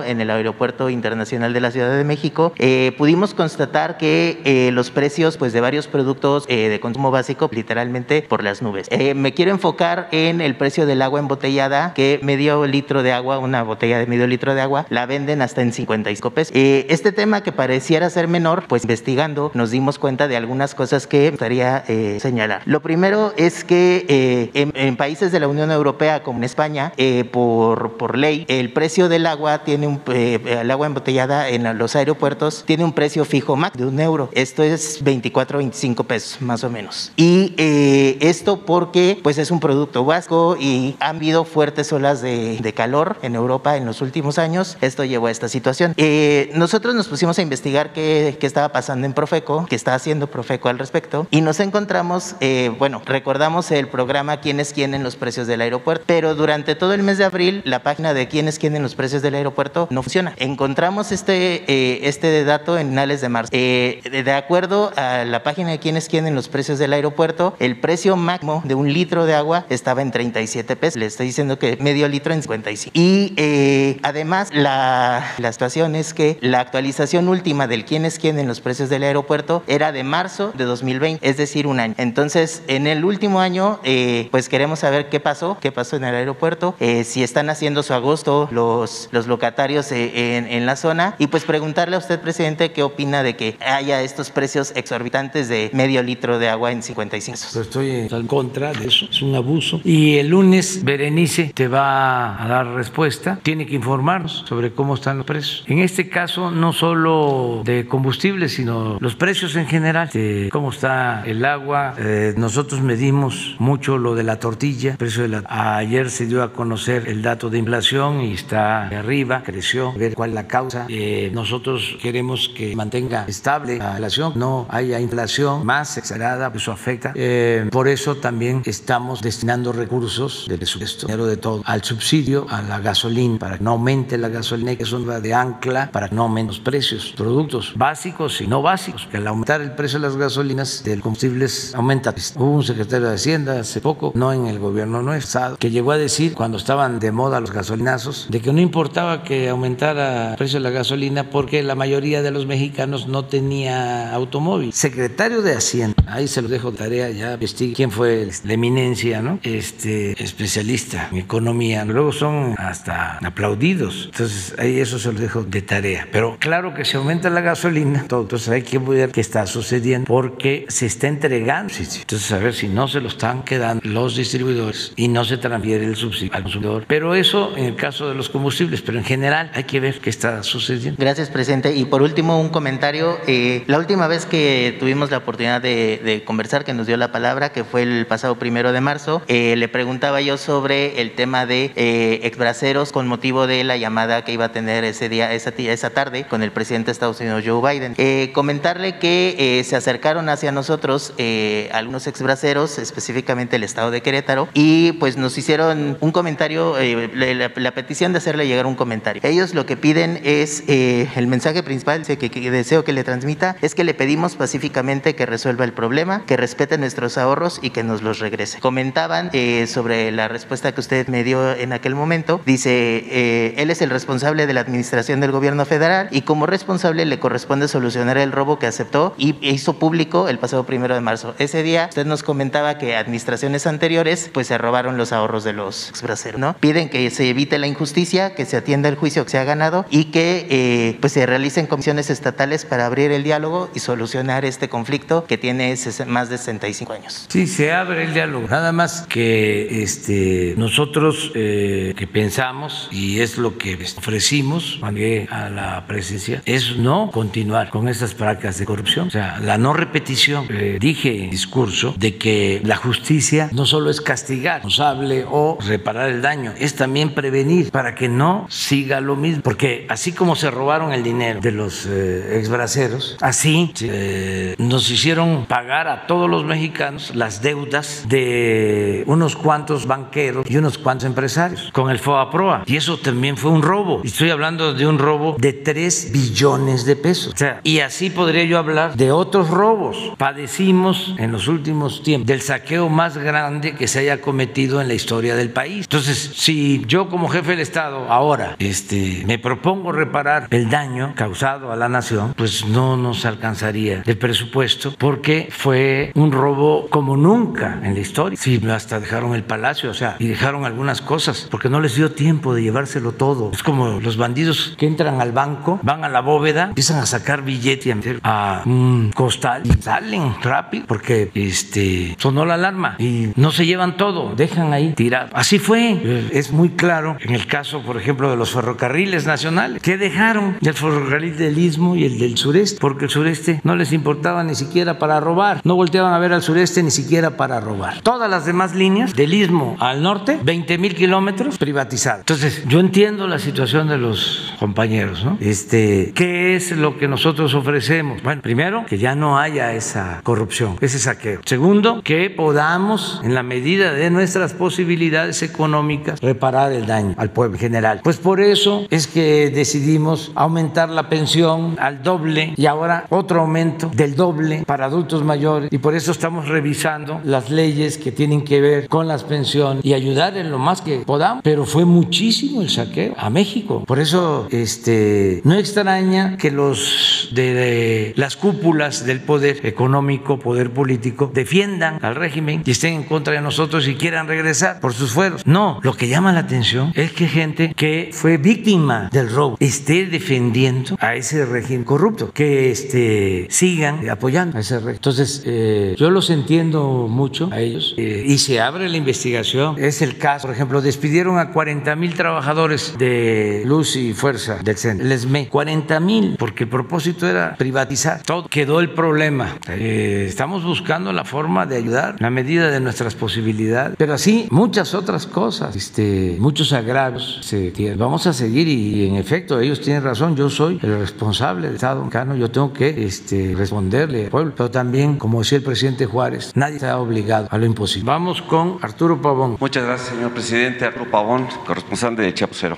[0.05, 2.53] En el Aeropuerto Internacional de la Ciudad de México,
[2.97, 8.61] pudimos constatar que los precios pues, de varios productos de consumo básico, literalmente por las
[8.61, 8.87] nubes.
[9.15, 13.63] me quiero enfocar en el precio del agua embotellada, que medio litro de agua, una
[13.63, 16.55] botella de medio litro de agua, la venden hasta en 55 pesos.
[16.55, 21.07] Eh, este tema que pareciera ser menor, pues investigando nos dimos cuenta de algunas cosas
[21.07, 22.61] que gustaría eh, señalar.
[22.65, 26.93] Lo primero es que eh, en, países de la Unión Europea, como en España,
[27.31, 32.63] por, por ley, el precio del agua tiene un, el agua embotellada en los aeropuertos
[32.65, 34.29] tiene un precio fijo más de un euro.
[34.33, 37.11] Esto es 24, 25 pesos más o menos.
[37.15, 42.73] Y esto porque pues es un producto vasco y han habido fuertes olas de, de
[42.73, 44.77] calor en Europa en los últimos años.
[44.81, 45.93] Esto llevó a esta situación.
[45.97, 50.27] Eh, nosotros nos pusimos a investigar qué, qué, estaba pasando en Profeco, qué está haciendo
[50.27, 55.03] Profeco al respecto, y nos encontramos, eh, bueno, recordamos el programa Quién es quién en
[55.03, 58.47] los precios del aeropuerto, pero durante todo el mes de abril la página de Quién
[58.47, 59.44] es quién en los precios del aeropuerto
[59.89, 60.33] no funciona.
[60.37, 63.51] Encontramos este, eh, este dato en finales de marzo.
[63.51, 67.79] de acuerdo a la página de Quién es quién en los precios del aeropuerto, el
[67.79, 70.97] precio máximo de un litro de agua estaba en 37 pesos.
[70.97, 72.91] Le estoy diciendo que medio litro en 55.
[72.93, 78.39] Y eh, además, la, la, situación es que la actualización última del quién es quién
[78.39, 81.95] en los precios del aeropuerto era de marzo de 2020, es decir, un año.
[81.97, 86.15] Entonces, en el último año, eh, pues queremos saber qué pasó, qué pasó en el
[86.15, 91.27] aeropuerto, eh, si están haciendo su agosto los, los locatarios en, en, la zona y
[91.27, 96.01] pues preguntarle a usted, presidente, qué opina de que haya estos precios exorbitantes de medio
[96.01, 97.37] litro de agua en 55.
[97.37, 99.81] Pues estoy en contra de eso, es un abuso.
[99.83, 105.17] Y el lunes, Berenice te va a dar respuesta, tiene que informarnos sobre cómo están
[105.17, 105.65] los precios.
[105.67, 111.23] En este caso, no solo de combustible, sino los precios en general, de cómo está
[111.25, 111.95] el agua.
[111.97, 114.95] Eh, nosotros medimos mucho lo de la tortilla.
[114.95, 115.43] precio de la...
[115.47, 120.31] Ayer se dio a conocer el dato de inflación y está arriba, creció, ver cuál
[120.31, 120.85] es la causa.
[120.89, 127.11] Eh, nosotros queremos que mantenga estable la inflación, no haya inflación más exagerada, eso afecta.
[127.15, 132.61] Eh, por eso también estamos destinando recursos del presupuesto, dinero de todo, al subsidio a
[132.61, 136.15] la gasolina para que no aumente la gasolina, que es una de ancla para que
[136.15, 140.07] no aumenten los precios, productos básicos y no básicos, que al aumentar el precio de
[140.07, 142.13] las gasolinas, del combustibles aumenta.
[142.35, 145.97] Hubo un secretario de Hacienda hace poco, no en el gobierno nuestro, que llegó a
[145.97, 150.59] decir cuando estaban de moda los gasolinazos, de que no importaba que aumentara el precio
[150.59, 154.73] de la gasolina porque la mayoría de los mexicanos no tenía automóvil.
[154.73, 159.21] Secretario de Hacienda, ahí se lo dejo de tarea, ya investigue quién fue la eminencia,
[159.21, 159.39] ¿no?
[159.43, 161.85] Este especialista en economía.
[161.85, 164.05] Luego son hasta aplaudidos.
[164.11, 166.07] Entonces, ahí eso se lo dejo de tarea.
[166.11, 168.21] Pero claro que se aumenta la gasolina, todo.
[168.21, 171.73] Entonces hay que ver qué está sucediendo porque se está entregando.
[171.77, 175.85] Entonces, a ver si no se lo están quedando los distribuidores y no se transfiere
[175.85, 176.85] el subsidio al consumidor.
[176.87, 180.09] Pero eso en el caso de los combustibles, pero en general hay que ver qué
[180.09, 180.97] está sucediendo.
[180.99, 181.73] Gracias, presidente.
[181.75, 183.17] Y por último, un comentario.
[183.27, 187.51] Eh, la última vez que tuvimos la oportunidad de, conversar, que nos dio la palabra,
[187.51, 191.71] que fue el pasado primero de marzo, eh, le preguntaba yo sobre el tema de
[191.75, 195.89] eh, exbraceros con motivo de la llamada que iba a tener ese día, esa, esa
[195.91, 197.93] tarde, con el presidente de Estados Unidos, Joe Biden.
[197.97, 204.01] Eh, comentarle que eh, se acercaron hacia nosotros eh, algunos exbraceros, específicamente el estado de
[204.01, 206.75] Querétaro, y pues nos hicieron un comentario,
[207.13, 208.94] la, petición de hacerle llegar un comentario.
[209.23, 213.75] Ellos lo que piden es, el mensaje principal que, que, deseo que le transmita, es
[213.75, 218.01] que le pedimos pacíficamente que resuelva el problema, que respete nuestros ahorros y que nos
[218.01, 218.59] los regrese.
[218.59, 219.31] Comentaban
[219.67, 224.47] sobre la respuesta que usted me dio en aquel momento, dice, él es el responsable
[224.47, 228.67] de la administración del gobierno federal y como responsable le corresponde solucionar el robo que
[228.67, 231.35] aceptó y hizo público el pasado primero de marzo.
[231.39, 235.89] Ese día usted nos comentaba que administraciones anteriores pues se robaron los ahorros de los
[235.89, 236.55] exbraceros, ¿no?
[236.57, 239.85] Piden que se evite la injusticia, que se atienda el juicio que se ha ganado
[239.89, 244.69] y que eh, pues se realicen comisiones estatales para abrir el diálogo y solucionar este
[244.69, 245.75] conflicto que tiene
[246.07, 247.25] más de 65 años.
[247.29, 248.47] Sí, se abre el diálogo.
[248.47, 255.85] Nada más que este, nosotros eh, que pensamos y es lo que ofrecimos a la
[255.87, 259.07] presidencia es no continuar con estas prácticas de corrupción.
[259.07, 260.47] O sea, la no repetición.
[260.49, 266.09] Eh, dije en discurso de que la justicia no solo es castigar, responsable o reparar
[266.09, 270.49] el daño, es también prevenir para que no siga lo mismo, porque así como se
[270.49, 276.45] robaron el dinero de los eh, exbraceros, así eh, nos hicieron pagar a todos los
[276.45, 282.63] mexicanos las deudas de unos cuantos banqueros y unos cuantos empresarios con el FOA-PROA.
[282.65, 284.01] Y eso también fue un robo.
[284.03, 287.33] Estoy hablando de un robo de 3 billones de pesos.
[287.33, 289.97] O sea, y así podría yo hablar de otros robos.
[290.17, 294.95] Padecimos en los últimos tiempos del saqueo más grande que se haya cometido en la
[294.95, 295.85] historia del país.
[295.85, 301.71] Entonces, si yo como jefe del Estado ahora este, me propongo reparar el daño causado
[301.71, 307.79] a la nación, pues no nos alcanzaría el presupuesto porque fue un robo como nunca
[307.83, 308.37] en la historia.
[308.41, 312.11] Sí, hasta dejaron el palacio, o sea, y dejaron algunas cosas porque no les dio
[312.11, 313.51] tiempo de llevárselo todo.
[313.53, 317.43] Es como los bandidos que entran al banco, van a la bóveda, empiezan a sacar
[317.43, 322.95] billetes y a meter a un costal y salen rápido porque este sonó la alarma
[322.99, 325.29] y no se llevan todo, dejan ahí tirado.
[325.33, 326.29] Así fue.
[326.31, 330.73] Es muy claro en el caso, por ejemplo, de los ferrocarriles nacionales, que dejaron el
[330.73, 334.99] ferrocarril del Istmo y el del sureste, porque el sureste no les importaba ni siquiera
[334.99, 335.61] para robar.
[335.63, 338.01] No volteaban a ver al sureste ni siquiera para robar.
[338.01, 342.21] Todas las demás líneas del Istmo al norte, 20 mil kilómetros privatizados.
[342.21, 345.25] Entonces, yo entiendo la situación de los compañeros.
[345.39, 348.21] Este, ¿qué es lo que nosotros ofrecemos?
[348.23, 351.41] Bueno, primero, que ya no haya esa corrupción, ese saqueo.
[351.45, 357.55] Segundo, que podamos, en la medida de nuestras posibilidades económicas, reparar el daño al pueblo
[357.55, 358.01] en general.
[358.03, 364.15] Pues eso es que decidimos aumentar la pensión al doble y ahora otro aumento del
[364.15, 368.87] doble para adultos mayores y por eso estamos revisando las leyes que tienen que ver
[368.87, 371.43] con las pensiones y ayudar en lo más que podamos.
[371.43, 373.83] Pero fue muchísimo el saqueo a México.
[373.85, 381.31] Por eso este, no extraña que los de las cúpulas del poder económico, poder político,
[381.33, 385.45] defiendan al régimen y estén en contra de nosotros y quieran regresar por sus fueros.
[385.45, 390.05] No, lo que llama la atención es que gente que fue víctima del robo esté
[390.05, 394.95] defendiendo a ese régimen corrupto, que este, sigan apoyando a ese régimen.
[394.95, 399.75] Entonces, eh, yo los entiendo mucho a ellos eh, y se abre la investigación.
[399.77, 404.77] Es el caso, por ejemplo, despidieron a 40 mil trabajadores de Luz y Fuerza del
[404.77, 408.23] Centro, les me 40 mil, porque el propósito era privatizar.
[408.23, 409.57] Todo quedó el problema.
[409.69, 414.93] Eh, estamos buscando la forma de ayudar, la medida de nuestras posibilidades, pero así muchas
[414.93, 417.39] otras cosas, este, muchos agravios.
[417.41, 420.35] Se, vamos a seguir y, en efecto ellos tienen razón.
[420.35, 424.71] Yo soy el responsable del Estado mexicano, yo tengo que este, responderle al pueblo, pero
[424.71, 428.05] también, como decía el presidente Juárez, nadie está obligado a lo imposible.
[428.09, 429.57] Vamos con Arturo Pavón.
[429.59, 430.85] Muchas gracias, señor presidente.
[430.85, 432.77] Arturo Pavón, corresponsal de Chiaposero.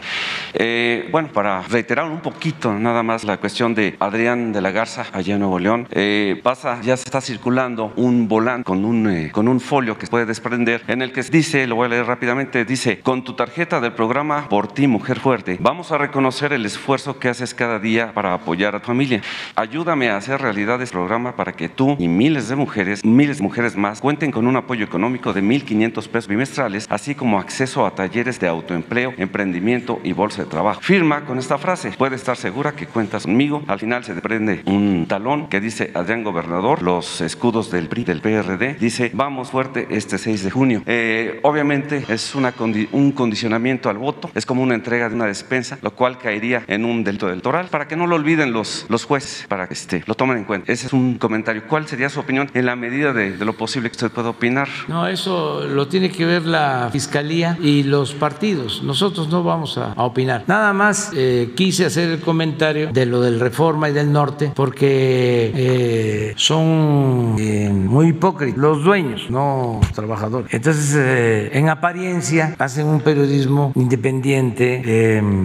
[0.54, 5.06] Eh, bueno, para reiterar un poquito nada más la cuestión de Adrián de la Garza,
[5.14, 9.32] allá en Nuevo León, eh, pasa, ya se está circulando un volante con un, eh,
[9.32, 12.06] con un folio que se puede desprender en el que dice, lo voy a leer
[12.06, 15.20] rápidamente, dice, con tu tarjeta del programa Por ti, Mujer
[15.60, 19.22] Vamos a reconocer el esfuerzo que haces cada día para apoyar a tu familia.
[19.56, 23.44] Ayúdame a hacer realidad este programa para que tú y miles de mujeres, miles de
[23.44, 27.94] mujeres más, cuenten con un apoyo económico de 1.500 pesos bimestrales, así como acceso a
[27.94, 30.80] talleres de autoempleo, emprendimiento y bolsa de trabajo.
[30.80, 33.64] Firma con esta frase, puede estar segura que cuentas conmigo.
[33.68, 38.22] Al final se desprende un talón que dice Adrián Gobernador, los escudos del PRI, del
[38.22, 40.84] PRD, dice vamos fuerte este 6 de junio.
[40.86, 45.92] Eh, obviamente es un condicionamiento al voto, es como una entrega de una despensa, lo
[45.92, 49.68] cual caería en un delito electoral, para que no lo olviden los, los jueces, para
[49.68, 50.72] que este, lo tomen en cuenta.
[50.72, 51.64] Ese es un comentario.
[51.68, 54.68] ¿Cuál sería su opinión en la medida de, lo posible que usted pueda opinar?
[54.88, 58.84] No, eso lo tiene que ver la Fiscalía y los partidos.
[58.84, 60.44] Nosotros no vamos a, opinar.
[60.48, 65.52] Nada más eh, quise hacer el comentario de lo del Reforma y del Norte, porque
[65.56, 70.54] eh, son eh, muy hipócritas los dueños, no los trabajadores.
[70.54, 74.82] Entonces, en apariencia, hacen un periodismo independiente,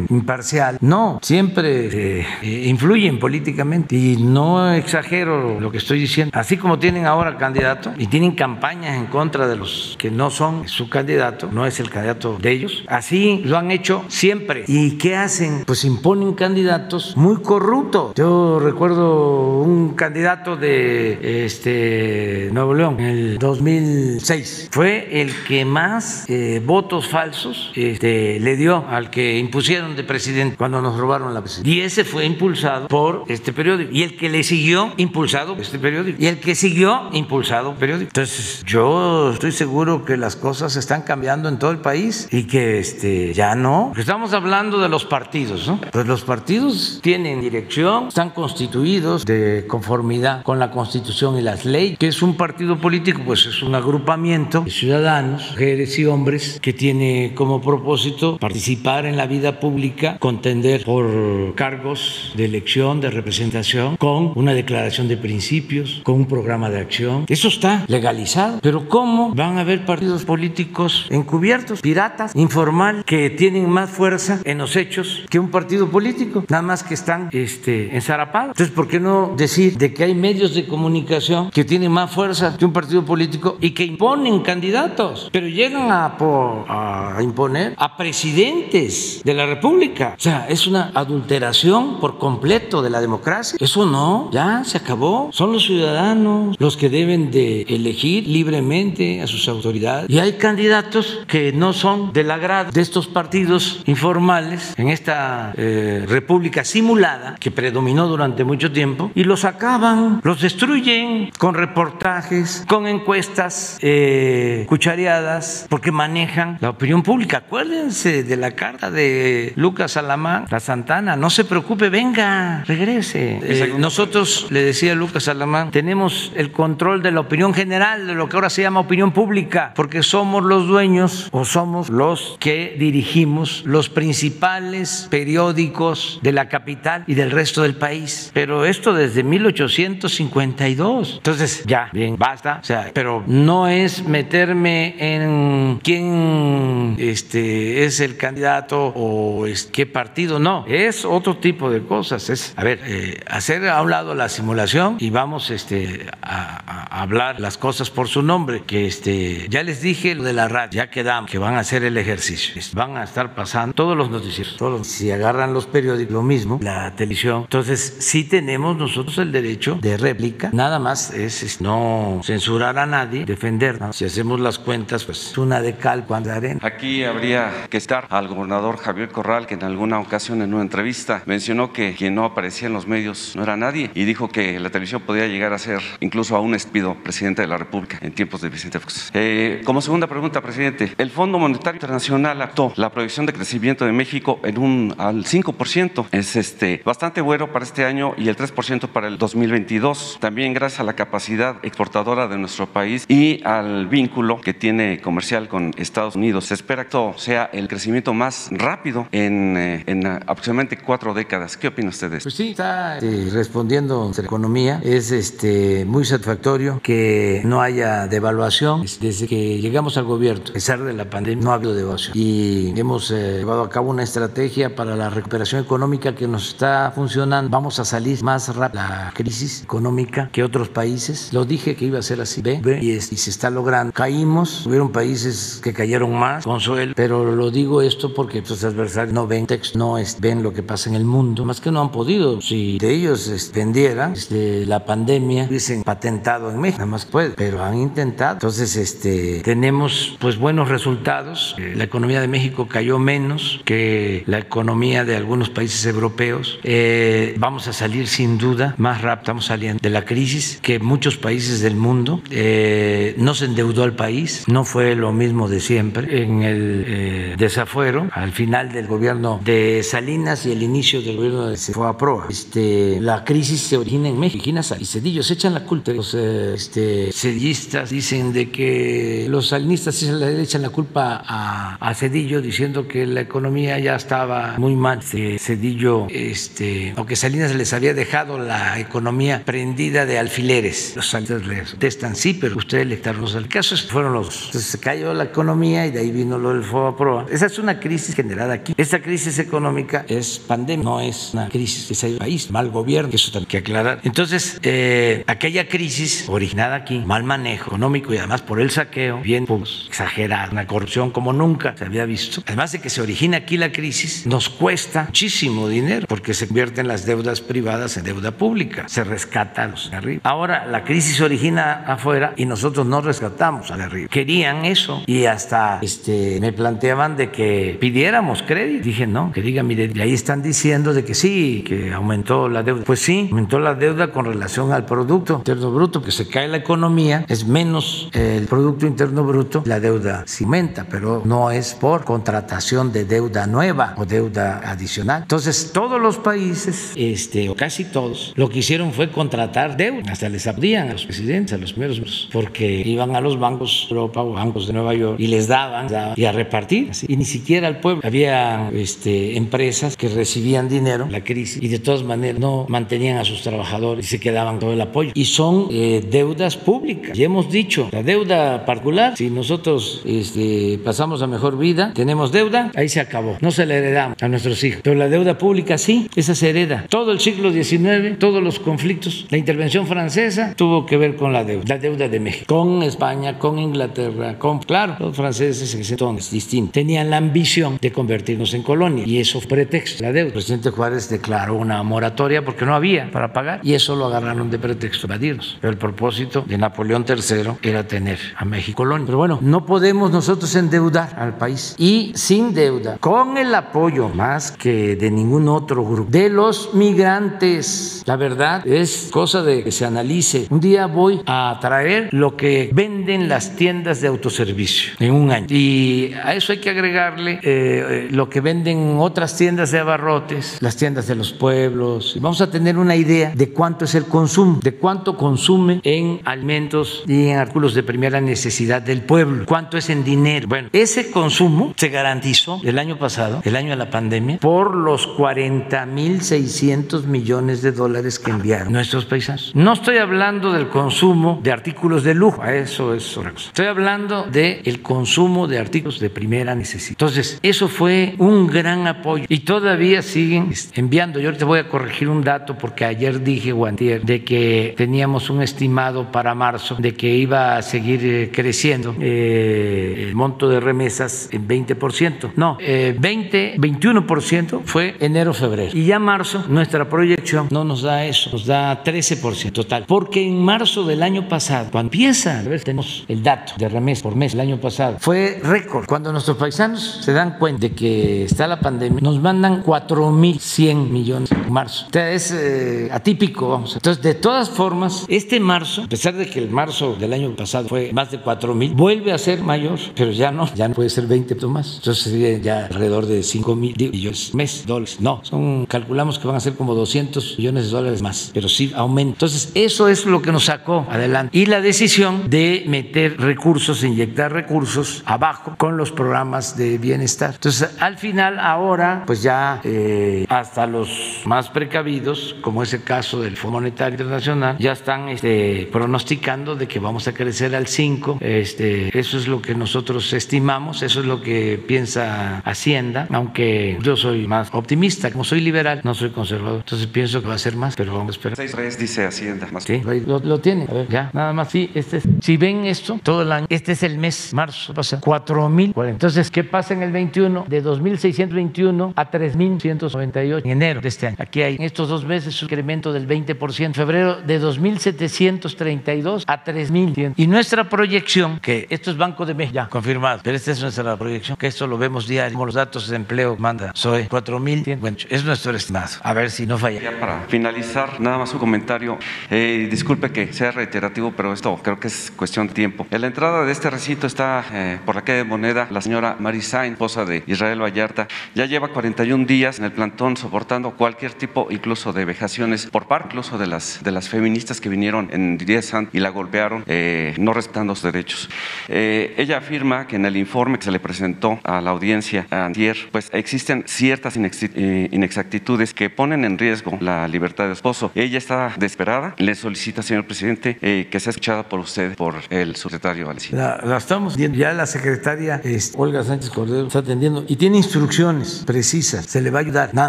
[0.08, 0.78] imparcial.
[0.80, 6.32] No, siempre influyen políticamente y no exagero lo que estoy diciendo.
[6.38, 10.68] Así como tienen ahora candidato y tienen campañas en contra de los que no son
[10.68, 14.64] su candidato, no es el candidato de ellos, así lo han hecho siempre.
[14.66, 15.64] ¿Y qué hacen?
[15.66, 18.14] Pues imponen candidatos muy corruptos.
[18.14, 24.68] Yo recuerdo un candidato de este Nuevo León en el 2006.
[24.70, 30.56] Fue el que más eh, votos falsos este, le dio al que impusieron de presidente
[30.56, 31.74] cuando nos robaron la presidencia.
[31.74, 33.90] Y ese fue impulsado por este periódico.
[33.92, 36.22] Y el que le siguió, impulsado este periódico.
[36.22, 38.08] Y el que siguió, impulsado periódico.
[38.08, 42.78] Entonces, yo estoy seguro que las cosas están cambiando en todo el país y que
[42.78, 43.92] este, ya no.
[43.96, 45.80] Estamos hablando de los partidos, ¿no?
[45.92, 51.98] Pues los partidos tienen dirección, están constituidos de conformidad con la Constitución y las leyes.
[51.98, 53.20] que es un partido político?
[53.24, 59.16] Pues es un agrupamiento de ciudadanos, mujeres y hombres, que tiene como propósito participar en
[59.16, 66.00] la vida pública contender por cargos de elección, de representación, con una declaración de principios,
[66.04, 67.24] con un programa de acción.
[67.28, 68.60] Eso está legalizado.
[68.62, 74.58] Pero ¿cómo van a haber partidos políticos encubiertos, piratas, informal, que tienen más fuerza en
[74.58, 76.44] los hechos que un partido político?
[76.48, 78.50] Nada más que están este, enzarapados.
[78.50, 82.56] Entonces, ¿por qué no decir de que hay medios de comunicación que tienen más fuerza
[82.58, 89.21] que un partido político y que imponen candidatos, pero llegan a, a imponer a presidentes
[89.24, 90.14] de la República?
[90.16, 93.56] O sea, es una adulteración por completo de la democracia.
[93.60, 95.30] Eso no, ya se acabó.
[95.32, 100.08] Son los ciudadanos los que deben de elegir libremente a sus autoridades.
[100.08, 106.04] Y hay candidatos que no son del agrado de estos partidos informales en esta eh,
[106.08, 112.86] república simulada que predominó durante mucho tiempo y los acaban, los destruyen con reportajes, con
[112.86, 117.38] encuestas eh, cuchareadas, porque manejan la opinión pública.
[117.38, 119.11] Acuérdense de la carta de
[119.56, 123.40] Lucas Alamán, la Santana, no se preocupe, venga, regrese.
[123.42, 128.28] Eh, nosotros, le decía Lucas Alamán, tenemos el control de la opinión general, de lo
[128.28, 133.62] que ahora se llama opinión pública, porque somos los dueños o somos los que dirigimos
[133.64, 138.30] los principales periódicos de la capital y del resto del país.
[138.34, 141.14] Pero esto desde 1852.
[141.16, 142.58] Entonces, ya, bien, basta.
[142.60, 149.86] O sea, pero no es meterme en quién este, es el candidato o es, qué
[149.86, 150.64] partido, no.
[150.68, 152.30] Es otro tipo de cosas.
[152.30, 157.40] Es, a ver, eh, hacer a un lado la simulación y vamos este, a, hablar
[157.40, 158.62] las cosas por su nombre.
[158.66, 161.84] Que este, ya les dije lo de la radio, ya quedamos que van a hacer
[161.84, 162.60] el ejercicio.
[162.74, 164.56] Van a estar pasando todos los noticieros.
[164.56, 167.42] Todos si agarran los periódicos, lo mismo, la televisión.
[167.42, 170.50] Entonces, sí tenemos nosotros el derecho de réplica.
[170.52, 173.78] Nada más es, no censurar a nadie, defender.
[173.92, 176.60] Si hacemos las cuentas, pues una de cal, cuando arena.
[176.62, 181.22] Aquí habría que estar al gobernador Javier Corral, que en alguna ocasión en una entrevista
[181.26, 184.70] mencionó que quien no aparecía en los medios no era nadie y dijo que la
[184.70, 188.40] televisión podía llegar a ser incluso a un espido presidente de la República en tiempos
[188.42, 189.10] de Vicente Fox.
[189.14, 193.92] Eh, como segunda pregunta, presidente, el Fondo Monetario Internacional actuó la proyección de crecimiento de
[193.92, 196.06] México en un al 5%.
[196.12, 200.18] Es este bastante bueno para este año y el 3% para el 2022.
[200.20, 205.48] También gracias a la capacidad exportadora de nuestro país y al vínculo que tiene comercial
[205.48, 206.46] con Estados Unidos.
[206.46, 208.81] Se espera que esto sea el crecimiento más rápido
[209.12, 211.56] en, eh, en aproximadamente cuatro décadas.
[211.56, 212.24] ¿Qué opina usted de eso?
[212.24, 214.80] Pues sí, está eh, respondiendo la economía.
[214.82, 218.82] Es este, muy satisfactorio que no haya devaluación.
[219.00, 222.12] Desde que llegamos al gobierno, a pesar de la pandemia, no ha habido devaluación.
[222.16, 226.92] Y hemos eh, llevado a cabo una estrategia para la recuperación económica que nos está
[226.94, 227.50] funcionando.
[227.50, 231.32] Vamos a salir más rápido la crisis económica que otros países.
[231.32, 232.42] Lo dije que iba a ser así.
[232.42, 233.92] Ve, ve y, es, y, se está logrando.
[233.92, 239.26] Caímos, hubieron países que cayeron más, consuelo, pero lo digo esto porque sus adversarios no
[239.26, 241.44] ven texto, no es, ven lo que pasa en el mundo.
[241.44, 242.40] Más que no han podido.
[242.40, 247.62] Si de ellos vendieran este, la pandemia, hubiesen patentado en México, nada más puede, pero
[247.62, 248.34] han intentado.
[248.34, 251.54] Entonces, este, tenemos pues buenos resultados.
[251.58, 256.58] Eh, la economía de México cayó menos que la economía de algunos países europeos.
[256.62, 261.16] Eh, vamos a salir sin duda más rápido, estamos saliendo de la crisis que muchos
[261.16, 262.22] países del mundo.
[262.30, 266.22] Eh, no se endeudó al país, no fue lo mismo de siempre.
[266.22, 271.46] En el eh, desafuero, al final del gobierno de Salinas y el inicio del gobierno
[271.46, 272.26] de se fue a proa.
[272.28, 274.44] Este, la crisis se origina en México.
[274.78, 275.92] Y Cedillo se echan la culpa.
[275.92, 281.76] Los eh, este, cedillistas dicen de que los salinistas se le echan la culpa a,
[281.76, 285.02] a Cedillo diciendo que la economía ya estaba muy mal.
[285.02, 290.92] Cedillo, este, aunque Salinas les había dejado la economía prendida de alfileres.
[290.94, 294.46] Los salinistas les contestan, sí, pero ustedes le quitaron los casos fueron los.
[294.46, 297.26] Entonces se cayó la economía y de ahí vino lo del FOBAPROA.
[297.30, 298.74] Esa es una crisis generada aquí.
[298.76, 302.70] Esta crisis económica es pandemia, no es una crisis que se ha ido país, mal
[302.70, 304.00] gobierno, eso también hay que aclarar.
[304.04, 309.46] Entonces, eh, aquella crisis originada aquí, mal manejo económico y además por el saqueo, bien
[309.46, 312.42] pues, exagerado, una corrupción como nunca se había visto.
[312.46, 316.88] Además de que se origina aquí la crisis, nos cuesta muchísimo dinero porque se convierten
[316.88, 320.20] las deudas privadas en deuda pública, se rescatan los de arriba.
[320.24, 324.08] Ahora la crisis se origina afuera y nosotros no rescatamos a de arriba.
[324.08, 328.84] Querían eso y hasta este, me planteaban de que pidiéramos crédito.
[328.84, 332.84] Dije, no, que diga, mire, ahí están diciendo de que sí, que aumentó la deuda.
[332.84, 336.56] Pues sí, aumentó la deuda con relación al Producto Interno Bruto, que se cae la
[336.56, 342.04] economía, es menos el Producto Interno Bruto, la deuda se aumenta, pero no es por
[342.04, 345.22] contratación de deuda nueva o deuda adicional.
[345.22, 350.12] Entonces, todos los países, este, o casi todos, lo que hicieron fue contratar deuda.
[350.12, 353.94] Hasta les abrían a los presidentes, a los primeros, porque iban a los bancos de
[353.94, 356.90] Europa o bancos de Nueva York y les daban, daban y a repartir.
[357.08, 358.02] Y ni siquiera al pueblo.
[358.04, 363.18] Había había este, empresas que recibían dinero, la crisis, y de todas maneras no mantenían
[363.18, 365.12] a sus trabajadores y se quedaban todo el apoyo.
[365.14, 367.18] Y son eh, deudas públicas.
[367.18, 372.70] Y hemos dicho, la deuda particular, si nosotros este, pasamos a mejor vida, tenemos deuda,
[372.74, 373.36] ahí se acabó.
[373.40, 374.80] No se la heredamos a nuestros hijos.
[374.82, 376.86] Pero la deuda pública sí, esa se hereda.
[376.88, 381.44] Todo el siglo XIX, todos los conflictos, la intervención francesa tuvo que ver con la
[381.44, 386.72] deuda, la deuda de México, con España, con Inglaterra, con, claro, los franceses entonces distintos,
[386.72, 390.26] tenían la ambición de convertirnos en colonia y eso fue pretexto, la deuda.
[390.26, 394.50] El presidente Juárez declaró una moratoria porque no había para pagar y eso lo agarraron
[394.50, 395.56] de pretexto, evadirnos.
[395.62, 399.06] Pero el propósito de Napoleón III era tener a México colonia.
[399.06, 404.52] Pero bueno, no podemos nosotros endeudar al país y sin deuda, con el apoyo más
[404.52, 408.02] que de ningún otro grupo, de los migrantes.
[408.04, 410.48] La verdad es cosa de que se analice.
[410.50, 415.46] Un día voy a traer lo que venden las tiendas de autoservicio en un año.
[415.48, 420.76] Y a eso hay que agregarle eh, lo que venden otras tiendas de abarrotes, las
[420.76, 422.16] tiendas de los pueblos.
[422.20, 427.04] Vamos a tener una idea de cuánto es el consumo, de cuánto consume en alimentos
[427.06, 430.48] y en artículos de primera necesidad del pueblo, cuánto es en dinero.
[430.48, 435.06] Bueno, ese consumo se garantizó el año pasado, el año de la pandemia, por los
[435.06, 439.52] 40 mil 600 millones de dólares que enviaron nuestros paisanos.
[439.54, 443.48] No estoy hablando del consumo de artículos de lujo, eso es otra cosa.
[443.48, 446.92] Estoy hablando del consumo de artículos de primera necesidad.
[446.92, 451.20] Entonces, eso fue un gran apoyo y todavía siguen enviando.
[451.20, 455.42] Yo ahorita voy a corregir un dato porque ayer dije, Guantier, de que teníamos un
[455.42, 461.28] estimado para marzo de que iba a seguir eh, creciendo eh, el monto de remesas
[461.32, 462.32] en 20%.
[462.36, 465.70] No, eh, 20, 21% fue enero-febrero.
[465.76, 469.84] Y ya marzo, nuestra proyección no nos da eso, nos da 13% total.
[469.86, 474.02] Porque en marzo del año pasado, cuando empieza, a ver, tenemos el dato de remesas
[474.02, 475.86] por mes el año pasado, fue récord.
[475.86, 481.32] Cuando nuestros paisanos se dan cuenta de que está la pandemia, nos mandan 4.100 millones
[481.32, 481.86] en marzo.
[481.88, 483.74] O sea, es eh, atípico, vamos.
[483.74, 487.68] Entonces, de todas formas, este marzo, a pesar de que el marzo del año pasado
[487.68, 491.06] fue más de 4.000, vuelve a ser mayor, pero ya no, ya no puede ser
[491.06, 491.76] 20 más.
[491.76, 494.98] Entonces sería ya alrededor de 5 mil millones mes, dólares.
[495.00, 498.72] No, son, calculamos que van a ser como 200 millones de dólares más, pero sí
[498.74, 499.12] aumenta.
[499.12, 501.36] Entonces, eso es lo que nos sacó adelante.
[501.36, 507.34] Y la decisión de meter recursos, inyectar recursos abajo con los programas de bienestar.
[507.34, 513.20] Entonces, al final, ahora, pues ya eh, hasta los más precavidos, como es el caso
[513.20, 518.18] del Fondo Monetario Internacional, ya están este, pronosticando de que vamos a crecer al 5.
[518.20, 523.96] Este, eso es lo que nosotros estimamos, eso es lo que piensa Hacienda, aunque yo
[523.96, 526.60] soy más optimista, como soy liberal, no soy conservador.
[526.60, 528.36] Entonces pienso que va a ser más, pero vamos a esperar.
[528.36, 529.48] Seis veces dice Hacienda.
[529.52, 530.66] Más Sí, lo, lo tiene.
[530.70, 531.50] A ver, ya, nada más.
[531.50, 535.00] Sí, este es- si ven esto, todo el año, este es el mes, marzo, sea,
[535.00, 535.88] 4.040.
[535.90, 537.44] Entonces, ¿qué pasa en el 21?
[537.52, 541.16] De 2.621 a 3.198 en enero de este año.
[541.18, 543.74] Aquí hay en estos dos meses un incremento del 20%.
[543.74, 547.12] Febrero de 2.732 a 3.100.
[547.14, 550.96] Y nuestra proyección, que esto es Banco de México, ya confirmado, pero esta es nuestra
[550.96, 554.80] proyección, que esto lo vemos diario, como los datos de empleo manda SOE, 4.100.
[554.80, 555.96] Bueno, es nuestro estimado.
[556.02, 556.80] A ver si no falla.
[556.80, 558.96] Ya para finalizar, nada más un comentario.
[559.28, 562.86] Disculpe que sea reiterativo, pero esto creo que es cuestión de tiempo.
[562.90, 566.16] En la entrada de este recinto está eh, por la calle de Moneda la señora
[566.18, 568.08] Mary Sain, esposa de Israel Vallarta.
[568.34, 573.08] Ya lleva 41 días en el plantón soportando cualquier tipo, incluso de vejaciones, por parte
[573.08, 575.38] incluso de las, de las feministas que vinieron en
[575.72, 578.28] antes y la golpearon, eh, no respetando sus derechos.
[578.68, 582.76] Eh, ella afirma que en el informe que se le presentó a la audiencia antier,
[582.90, 587.90] pues existen ciertas eh, inexactitudes que ponen en riesgo la libertad de esposo.
[587.94, 593.10] Ella está desesperada, le solicita, señor presidente, que sea escuchada por usted, por el subsecretario
[593.10, 593.58] Alcina.
[593.62, 594.38] La, estamos viendo.
[594.38, 595.40] Ya la secretaria
[595.76, 599.06] Olga Sánchez Cordero está atendiendo y tiene instrucciones precisas.
[599.06, 599.70] Se le va a ayudar.
[599.72, 599.88] Nada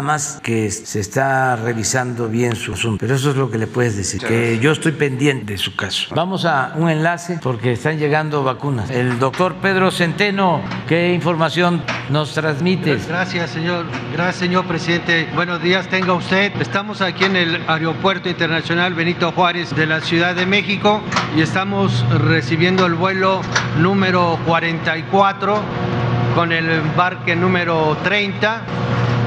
[0.00, 2.96] más que se está revisando bien su asunto.
[3.00, 4.22] Pero eso es lo que le puedes decir.
[4.22, 6.14] Que yo estoy pendiente de su caso.
[6.14, 8.88] Vamos a un enlace porque están llegando vacunas.
[8.88, 13.06] El doctor Pedro Centeno, ¿qué información nos transmites?
[13.08, 13.84] Gracias, señor.
[14.14, 15.28] Gracias, señor presidente.
[15.34, 16.50] Buenos días, tenga usted.
[16.62, 21.02] Estamos aquí en el Aeropuerto Internacional Benito Juárez de la Ciudad de México
[21.36, 23.42] y estamos recibiendo el vuelo
[23.76, 26.03] número 44
[26.34, 28.62] con el embarque número 30.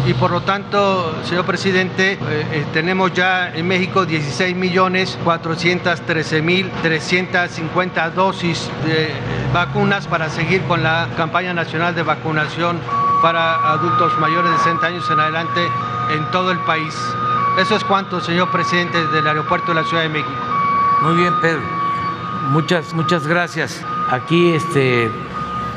[0.07, 6.43] Y por lo tanto, señor presidente, eh, eh, tenemos ya en México 16 millones 413
[6.43, 9.13] mil 350 dosis de
[9.53, 12.81] vacunas para seguir con la campaña nacional de vacunación
[13.23, 15.61] para adultos mayores de 60 años en adelante
[16.11, 16.95] en todo el país.
[17.59, 20.33] Eso es cuanto, señor presidente del aeropuerto de la Ciudad de México.
[21.03, 21.63] Muy bien, Pedro.
[22.51, 23.81] Muchas, muchas gracias.
[24.11, 25.11] Aquí este,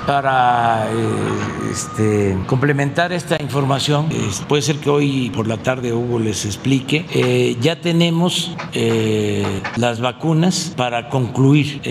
[0.05, 4.09] para eh, este, complementar esta información,
[4.47, 9.99] puede ser que hoy por la tarde Hugo les explique, eh, ya tenemos eh, las
[9.99, 11.81] vacunas para concluir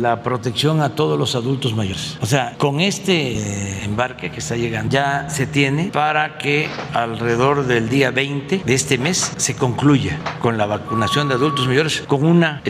[0.00, 2.18] la protección a todos los adultos mayores.
[2.20, 7.88] O sea, con este embarque que está llegando, ya se tiene para que alrededor del
[7.88, 12.62] día 20 de este mes se concluya con la vacunación de adultos mayores con una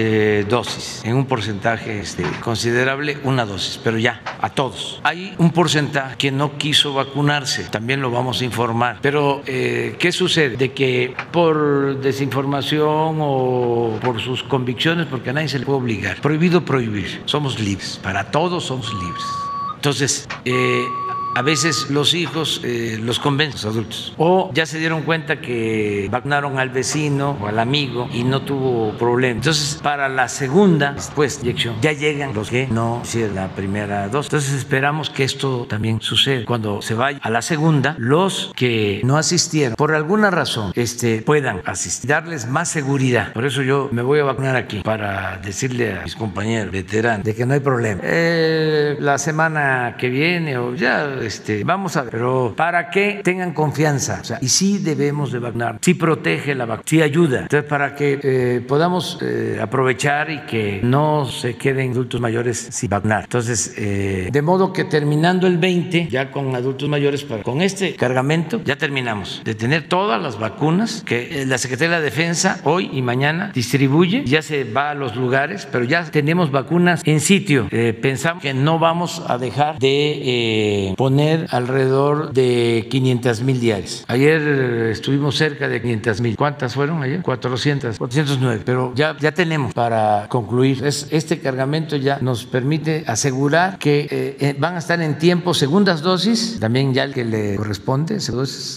[0.49, 4.70] dosis, en un porcentaje este, considerable, una dosis, pero ya a todos
[5.03, 8.99] hay un porcentaje que no quiso vacunarse, también lo vamos a informar.
[9.03, 10.57] Pero, eh, ¿qué sucede?
[10.57, 16.21] De que por desinformación o por sus convicciones, porque a nadie se le puede obligar,
[16.21, 19.25] prohibido prohibir, somos libres, para todos somos libres.
[19.77, 20.85] Entonces, eh,
[21.35, 24.15] a veces los hijos eh, los convencen, los adultos.
[24.19, 28.93] O ya se dieron cuenta que vacunaron al vecino o al amigo y no tuvo
[28.99, 29.37] problema.
[29.37, 34.33] Entonces, para la segunda después inyección, ya llegan los que no hicieron la primera dosis.
[34.33, 36.45] Entonces, esperamos que esto también suceda.
[36.45, 41.63] Cuando se vaya a la segunda, los que no asistieron, por alguna razón, este, puedan
[41.65, 43.33] asistir, darles más seguridad.
[43.33, 47.35] Por eso yo me voy a vacunar aquí, para decirle a mis compañeros veteranos de
[47.35, 48.01] que no hay problema.
[48.03, 53.53] Eh, la semana que viene o ya este, vamos a ver, pero para que tengan
[53.53, 54.19] confianza.
[54.21, 57.43] O sea, y sí debemos de vacunar, sí protege la vacuna, sí ayuda.
[57.43, 62.91] Entonces, para que eh, podamos eh, aprovechar y que no se queden adultos mayores sin
[62.91, 63.25] vacunar.
[63.25, 67.95] Entonces, eh, de modo que terminando el 20, ya con adultos mayores, para, con este
[67.95, 72.91] cargamento, ya terminamos de tener todas las vacunas que la Secretaría de la Defensa hoy
[72.93, 77.69] y mañana distribuye, ya se va a los lugares, pero ya tenemos vacunas en sitio.
[78.01, 81.10] pensamos que no vamos a dejar de poner
[81.51, 84.05] alrededor de 500 mil diarias.
[84.09, 84.41] Ayer
[84.91, 86.37] estuvimos cerca de 500 mil.
[86.37, 87.23] ¿Cuántas fueron ayer?
[87.23, 88.63] 400, 409.
[88.65, 90.85] Pero ya, ya tenemos para concluir.
[90.85, 95.55] Es, este cargamento ya nos permite asegurar que eh, eh, van a estar en tiempo
[95.55, 98.19] segundas dosis, también ya el que le corresponde,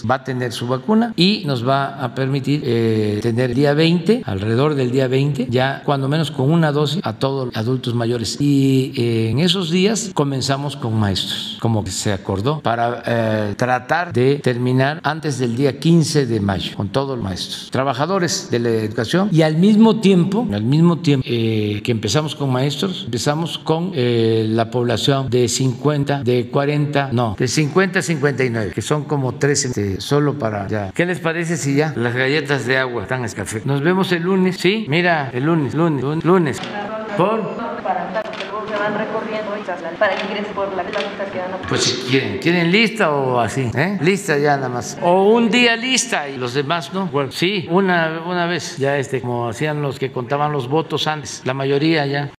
[0.08, 4.22] va a tener su vacuna y nos va a permitir eh, tener el día 20,
[4.24, 8.40] alrededor del día 20, ya cuando menos con una dosis a todos los adultos mayores.
[8.40, 14.98] Y en esos días comenzamos con maestros, como se acordó para eh, tratar de terminar
[15.02, 19.42] antes del día 15 de mayo con todos los maestros, trabajadores de la educación y
[19.42, 24.70] al mismo tiempo, al mismo tiempo eh, que empezamos con maestros, empezamos con eh, la
[24.70, 30.00] población de 50, de 40, no, de 50 a 59, que son como 13 este,
[30.00, 30.90] solo para ya.
[30.94, 33.60] ¿Qué les parece si ya las galletas de agua están café?
[33.66, 34.86] Nos vemos el lunes, ¿sí?
[34.88, 36.24] Mira, el lunes, lunes, lunes.
[36.24, 36.60] lunes.
[37.18, 37.54] ¿Por?
[38.84, 39.43] van recorriendo
[39.98, 43.70] para que ingresen por la lista que Pues si quieren, ¿quieren lista o así?
[43.74, 43.98] ¿Eh?
[44.00, 44.98] Lista ya nada más.
[45.00, 47.06] O un día lista y los demás no.
[47.06, 51.42] Bueno, sí, una, una vez, ya este, como hacían los que contaban los votos antes,
[51.44, 52.30] la mayoría ya.